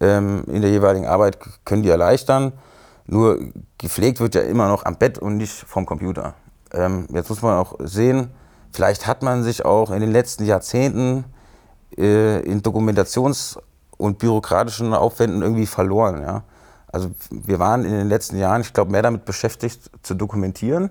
ähm, 0.00 0.44
in 0.46 0.62
der 0.62 0.70
jeweiligen 0.70 1.06
Arbeit 1.06 1.38
können 1.64 1.82
die 1.82 1.90
erleichtern. 1.90 2.52
Nur 3.06 3.38
gepflegt 3.78 4.20
wird 4.20 4.34
ja 4.34 4.42
immer 4.42 4.68
noch 4.68 4.84
am 4.84 4.96
Bett 4.96 5.18
und 5.18 5.36
nicht 5.36 5.52
vom 5.52 5.84
Computer. 5.86 6.34
Ähm, 6.72 7.06
jetzt 7.12 7.28
muss 7.28 7.42
man 7.42 7.58
auch 7.58 7.74
sehen, 7.80 8.30
vielleicht 8.72 9.06
hat 9.06 9.22
man 9.22 9.42
sich 9.42 9.64
auch 9.64 9.90
in 9.90 10.00
den 10.00 10.10
letzten 10.10 10.44
Jahrzehnten 10.44 11.24
äh, 11.96 12.40
in 12.40 12.62
Dokumentations- 12.62 13.58
und 13.96 14.18
bürokratischen 14.18 14.94
Aufwänden 14.94 15.42
irgendwie 15.42 15.66
verloren. 15.66 16.22
Ja? 16.22 16.42
Also 16.90 17.10
wir 17.30 17.58
waren 17.58 17.84
in 17.84 17.92
den 17.92 18.08
letzten 18.08 18.38
Jahren, 18.38 18.62
ich 18.62 18.72
glaube, 18.72 18.90
mehr 18.90 19.02
damit 19.02 19.24
beschäftigt 19.24 19.90
zu 20.02 20.14
dokumentieren, 20.14 20.90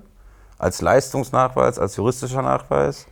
als 0.58 0.82
Leistungsnachweis, 0.82 1.80
als 1.80 1.96
juristischer 1.96 2.42
Nachweis, 2.42 3.08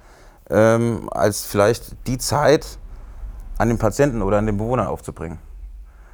ähm, 0.50 1.10
als 1.12 1.46
vielleicht 1.46 2.08
die 2.08 2.18
Zeit 2.18 2.78
an 3.58 3.70
den 3.70 3.78
Patienten 3.78 4.22
oder 4.22 4.38
an 4.38 4.46
den 4.46 4.58
Bewohner 4.58 4.90
aufzubringen. 4.90 5.40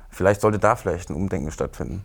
Vielleicht 0.10 0.42
sollte 0.42 0.60
da 0.60 0.76
vielleicht 0.76 1.10
ein 1.10 1.16
Umdenken 1.16 1.52
stattfinden. 1.52 2.04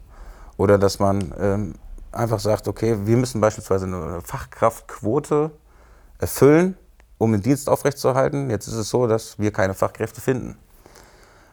Oder 0.56 0.78
dass 0.78 0.98
man 0.98 1.32
ähm, 1.38 1.74
einfach 2.12 2.40
sagt, 2.40 2.68
okay, 2.68 2.96
wir 3.04 3.16
müssen 3.16 3.40
beispielsweise 3.40 3.86
eine 3.86 4.20
Fachkraftquote 4.20 5.50
erfüllen, 6.18 6.76
um 7.18 7.32
den 7.32 7.42
Dienst 7.42 7.68
aufrechtzuerhalten. 7.68 8.50
Jetzt 8.50 8.66
ist 8.66 8.74
es 8.74 8.88
so, 8.88 9.06
dass 9.06 9.38
wir 9.38 9.52
keine 9.52 9.74
Fachkräfte 9.74 10.20
finden. 10.20 10.56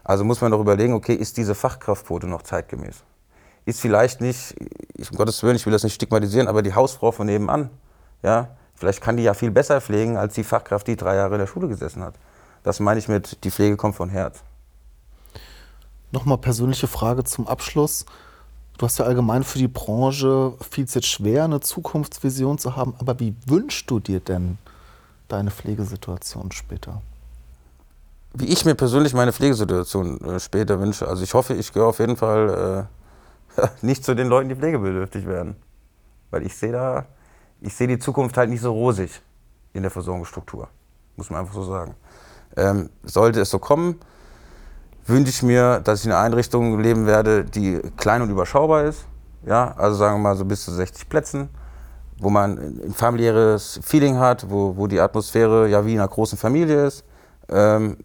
Also 0.03 0.23
muss 0.23 0.41
man 0.41 0.51
doch 0.51 0.59
überlegen, 0.59 0.93
okay, 0.93 1.13
ist 1.13 1.37
diese 1.37 1.55
Fachkraftquote 1.55 2.27
noch 2.27 2.41
zeitgemäß? 2.41 3.03
Ist 3.65 3.79
vielleicht 3.79 4.21
nicht, 4.21 4.55
ich, 4.95 5.11
um 5.11 5.17
Gottes 5.17 5.43
Willen, 5.43 5.55
ich 5.55 5.65
will 5.65 5.73
das 5.73 5.83
nicht 5.83 5.93
stigmatisieren, 5.93 6.47
aber 6.47 6.61
die 6.61 6.73
Hausfrau 6.73 7.11
von 7.11 7.27
nebenan, 7.27 7.69
ja, 8.23 8.57
vielleicht 8.73 9.01
kann 9.01 9.17
die 9.17 9.23
ja 9.23 9.33
viel 9.33 9.51
besser 9.51 9.79
pflegen 9.81 10.17
als 10.17 10.33
die 10.33 10.43
Fachkraft, 10.43 10.87
die 10.87 10.95
drei 10.95 11.15
Jahre 11.15 11.35
in 11.35 11.39
der 11.39 11.47
Schule 11.47 11.67
gesessen 11.67 12.03
hat. 12.03 12.15
Das 12.63 12.79
meine 12.79 12.99
ich 12.99 13.07
mit, 13.07 13.43
die 13.43 13.51
Pflege 13.51 13.77
kommt 13.77 13.95
von 13.95 14.09
Herz. 14.09 14.39
Nochmal 16.11 16.39
persönliche 16.39 16.87
Frage 16.87 17.23
zum 17.23 17.47
Abschluss. 17.47 18.05
Du 18.79 18.85
hast 18.85 18.97
ja 18.97 19.03
allgemein 19.03 19.43
für 19.43 19.57
die 19.57 19.67
Branche 19.67 20.53
viel 20.71 20.85
jetzt 20.85 21.05
schwer, 21.05 21.43
eine 21.43 21.59
Zukunftsvision 21.59 22.57
zu 22.57 22.77
haben, 22.77 22.95
aber 22.97 23.19
wie 23.19 23.35
wünschst 23.45 23.91
du 23.91 23.99
dir 23.99 24.21
denn 24.21 24.57
deine 25.27 25.51
Pflegesituation 25.51 26.53
später? 26.53 27.01
Wie 28.33 28.45
ich 28.45 28.63
mir 28.63 28.75
persönlich 28.75 29.13
meine 29.13 29.33
Pflegesituation 29.33 30.21
äh, 30.21 30.39
später 30.39 30.79
wünsche. 30.79 31.09
Also 31.09 31.23
ich 31.23 31.33
hoffe, 31.33 31.55
ich 31.55 31.73
gehöre 31.73 31.89
auf 31.89 31.99
jeden 31.99 32.15
Fall 32.15 32.87
äh, 33.57 33.67
nicht 33.81 34.05
zu 34.05 34.15
den 34.15 34.27
Leuten, 34.27 34.47
die 34.47 34.55
pflegebedürftig 34.55 35.27
werden. 35.27 35.57
Weil 36.31 36.45
ich 36.45 36.55
sehe 36.55 36.71
da, 36.71 37.05
ich 37.59 37.75
sehe 37.75 37.87
die 37.87 37.99
Zukunft 37.99 38.37
halt 38.37 38.49
nicht 38.49 38.61
so 38.61 38.71
rosig 38.71 39.11
in 39.73 39.81
der 39.81 39.91
Versorgungsstruktur. 39.91 40.69
Muss 41.17 41.29
man 41.29 41.41
einfach 41.41 41.53
so 41.53 41.65
sagen. 41.65 41.95
Ähm, 42.55 42.89
sollte 43.03 43.41
es 43.41 43.49
so 43.49 43.59
kommen, 43.59 43.99
wünsche 45.09 45.29
ich 45.29 45.43
mir, 45.43 45.79
dass 45.83 45.99
ich 45.99 46.05
in 46.05 46.11
einer 46.11 46.21
Einrichtung 46.21 46.79
leben 46.79 47.05
werde, 47.05 47.43
die 47.43 47.79
klein 47.97 48.21
und 48.21 48.29
überschaubar 48.29 48.85
ist. 48.85 49.05
Ja, 49.45 49.73
also 49.77 49.97
sagen 49.97 50.15
wir 50.15 50.29
mal 50.29 50.35
so 50.35 50.45
bis 50.45 50.63
zu 50.63 50.71
60 50.71 51.09
Plätzen, 51.09 51.49
wo 52.19 52.29
man 52.29 52.57
ein 52.57 52.93
familiäres 52.93 53.79
Feeling 53.83 54.17
hat, 54.17 54.49
wo, 54.49 54.75
wo 54.75 54.87
die 54.87 54.99
Atmosphäre 54.99 55.67
ja 55.67 55.85
wie 55.85 55.93
in 55.93 55.99
einer 55.99 56.09
großen 56.09 56.37
Familie 56.37 56.85
ist. 56.85 57.03
Ähm, 57.49 57.97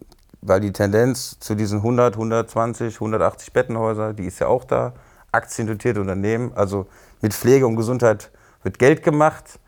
weil 0.46 0.60
die 0.60 0.72
Tendenz 0.72 1.38
zu 1.40 1.54
diesen 1.54 1.78
100, 1.78 2.14
120, 2.14 2.94
180 2.96 3.52
Bettenhäuser, 3.52 4.12
die 4.12 4.26
ist 4.26 4.38
ja 4.40 4.46
auch 4.46 4.64
da. 4.64 4.92
Aktiendotierte 5.32 6.00
Unternehmen, 6.00 6.52
also 6.54 6.86
mit 7.22 7.32
Pflege 7.32 7.66
und 7.66 7.76
Gesundheit 7.76 8.30
wird 8.62 8.78
Geld 8.78 9.02
gemacht. 9.02 9.58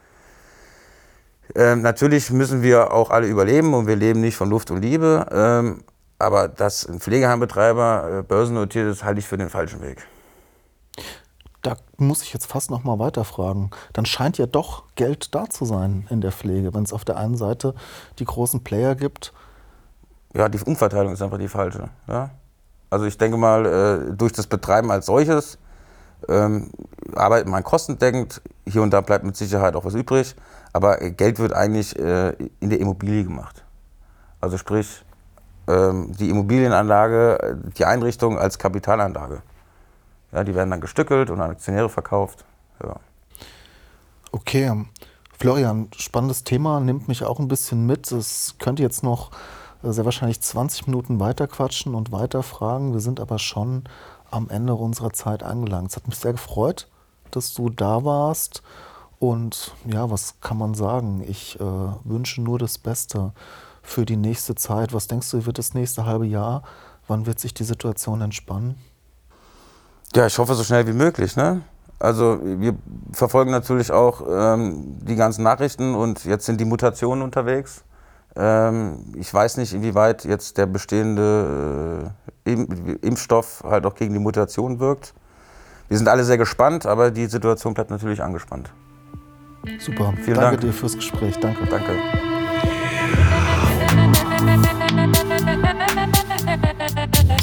Ähm, 1.55 1.83
natürlich 1.83 2.31
müssen 2.31 2.63
wir 2.63 2.93
auch 2.93 3.11
alle 3.11 3.27
überleben 3.27 3.75
und 3.75 3.87
wir 3.87 3.97
leben 3.97 4.21
nicht 4.21 4.37
von 4.37 4.51
Luft 4.51 4.71
und 4.71 4.83
Liebe. 4.83 5.27
Ähm, 5.31 5.83
aber 6.19 6.49
dass 6.49 6.87
ein 6.87 7.01
Pflegeheimbetreiber 7.01 8.19
äh, 8.19 8.23
börsennotiert 8.23 8.89
ist, 8.89 9.05
halte 9.05 9.21
ich 9.21 9.27
für 9.27 9.37
den 9.37 9.51
falschen 9.51 9.83
Weg. 9.83 10.07
Da 11.63 11.77
muss 11.97 12.23
ich 12.23 12.33
jetzt 12.33 12.47
fast 12.47 12.71
noch 12.71 12.85
mal 12.85 12.99
weiterfragen. 12.99 13.71
Dann 13.93 14.07
scheint 14.07 14.39
ja 14.39 14.47
doch 14.47 14.85
Geld 14.95 15.35
da 15.35 15.51
zu 15.51 15.65
sein 15.65 16.07
in 16.11 16.21
der 16.21 16.33
Pflege, 16.33 16.73
wenn 16.75 16.85
es 16.85 16.93
auf 16.93 17.05
der 17.05 17.17
einen 17.17 17.37
Seite 17.37 17.75
die 18.19 18.25
großen 18.25 18.63
Player 18.63 18.95
gibt. 18.95 19.33
Ja, 20.33 20.49
die 20.49 20.61
Umverteilung 20.61 21.13
ist 21.13 21.23
einfach 21.23 21.39
die 21.39 21.49
falsche. 21.49 21.89
Ja? 22.07 22.31
Also 22.89 23.07
ich 23.07 23.19
denke 23.19 23.37
mal, 23.37 23.67
äh, 23.67 24.15
durch 24.15 24.33
das 24.33 24.47
Betreiben 24.47 24.91
als 24.91 25.07
solches 25.07 25.59
ähm, 26.29 26.71
arbeitet 27.15 27.49
man 27.49 27.65
kostendeckend. 27.65 28.43
Hier 28.67 28.83
und 28.83 28.91
da 28.91 29.01
bleibt 29.01 29.25
mit 29.25 29.37
Sicherheit 29.37 29.75
auch 29.77 29.85
was 29.85 29.95
übrig. 29.95 30.37
Aber 30.73 30.99
Geld 30.99 31.39
wird 31.39 31.53
eigentlich 31.53 31.99
äh, 31.99 32.31
in 32.61 32.71
der 32.71 32.81
Immobilie 32.81 33.25
gemacht. 33.25 33.65
Also 34.41 34.59
sprich, 34.59 35.05
die 35.67 36.31
Immobilienanlage, 36.31 37.59
die 37.77 37.85
Einrichtung 37.85 38.39
als 38.39 38.59
Kapitalanlage. 38.59 39.43
Ja, 40.33 40.45
die 40.45 40.55
werden 40.55 40.71
dann 40.71 40.81
gestückelt 40.81 41.31
und 41.31 41.41
an 41.41 41.51
Aktionäre 41.51 41.89
verkauft. 41.89 42.45
Ja. 42.83 42.97
Okay, 44.33 44.85
Florian, 45.39 45.89
spannendes 45.97 46.45
Thema, 46.45 46.81
nimmt 46.81 47.09
mich 47.09 47.25
auch 47.25 47.39
ein 47.39 47.49
bisschen 47.49 47.87
mit. 47.87 48.11
Es 48.11 48.57
könnte 48.59 48.83
jetzt 48.83 49.03
noch 49.03 49.31
äh, 49.83 49.93
sehr 49.93 50.05
wahrscheinlich 50.05 50.41
20 50.41 50.87
Minuten 50.87 51.21
weiter 51.21 51.47
quatschen 51.47 51.95
und 51.95 52.13
weiter 52.13 52.43
fragen. 52.43 52.93
Wir 52.93 53.01
sind 53.01 53.21
aber 53.21 53.39
schon 53.39 53.85
am 54.31 54.49
Ende 54.49 54.75
unserer 54.75 55.13
Zeit 55.13 55.43
angelangt. 55.43 55.91
Es 55.91 55.97
hat 55.97 56.09
mich 56.09 56.19
sehr 56.19 56.33
gefreut, 56.33 56.89
dass 57.31 57.55
du 57.55 57.71
da 57.71 58.05
warst. 58.05 58.63
Und 59.19 59.73
ja, 59.87 60.11
was 60.11 60.41
kann 60.41 60.59
man 60.59 60.75
sagen? 60.75 61.25
Ich 61.27 61.59
äh, 61.61 61.65
wünsche 62.05 62.43
nur 62.43 62.59
das 62.59 62.79
Beste 62.79 63.33
für 63.87 64.05
die 64.05 64.17
nächste 64.17 64.55
Zeit. 64.55 64.93
Was 64.93 65.07
denkst 65.07 65.31
du, 65.31 65.47
wird 65.47 65.59
das 65.59 65.75
nächste 65.75 66.05
halbe 66.05 66.27
Jahr? 66.27 66.63
Wann 67.09 67.25
wird 67.27 67.39
sich 67.39 67.55
die 67.55 67.65
Situation 67.65 68.21
entspannen? 68.21 68.77
Ja, 70.15 70.27
ich 70.27 70.37
hoffe 70.39 70.55
so 70.55 70.65
schnell 70.65 70.87
wie 70.87 70.93
möglich. 70.93 71.37
Ne? 71.37 71.63
Also 71.99 72.41
wir 72.43 72.75
verfolgen 73.13 73.51
natürlich 73.51 73.91
auch 73.91 74.23
ähm, 74.29 74.99
die 75.03 75.17
ganzen 75.17 75.43
Nachrichten 75.45 75.95
und 75.95 76.25
jetzt 76.25 76.47
sind 76.47 76.61
die 76.61 76.65
Mutationen 76.65 77.23
unterwegs. 77.23 77.85
Ähm, 78.35 79.15
ich 79.17 79.33
weiß 79.33 79.57
nicht, 79.57 79.73
inwieweit 79.73 80.25
jetzt 80.25 80.59
der 80.59 80.67
bestehende 80.67 82.13
äh, 82.45 82.53
Impfstoff 82.53 83.63
halt 83.65 83.87
auch 83.87 83.95
gegen 83.95 84.13
die 84.13 84.21
Mutation 84.21 84.79
wirkt. 84.79 85.15
Wir 85.89 85.97
sind 85.97 86.09
alle 86.09 86.25
sehr 86.25 86.39
gespannt, 86.39 86.85
aber 86.85 87.11
die 87.11 87.27
Situation 87.27 87.73
bleibt 87.73 87.91
natürlich 87.91 88.23
angespannt. 88.23 88.71
Super. 89.79 90.13
Vielen 90.17 90.37
Danke 90.37 90.57
Dank. 90.57 90.61
dir 90.61 90.73
fürs 90.73 90.95
Gespräch. 90.95 91.39
Danke. 91.41 91.65
Danke. 91.67 92.36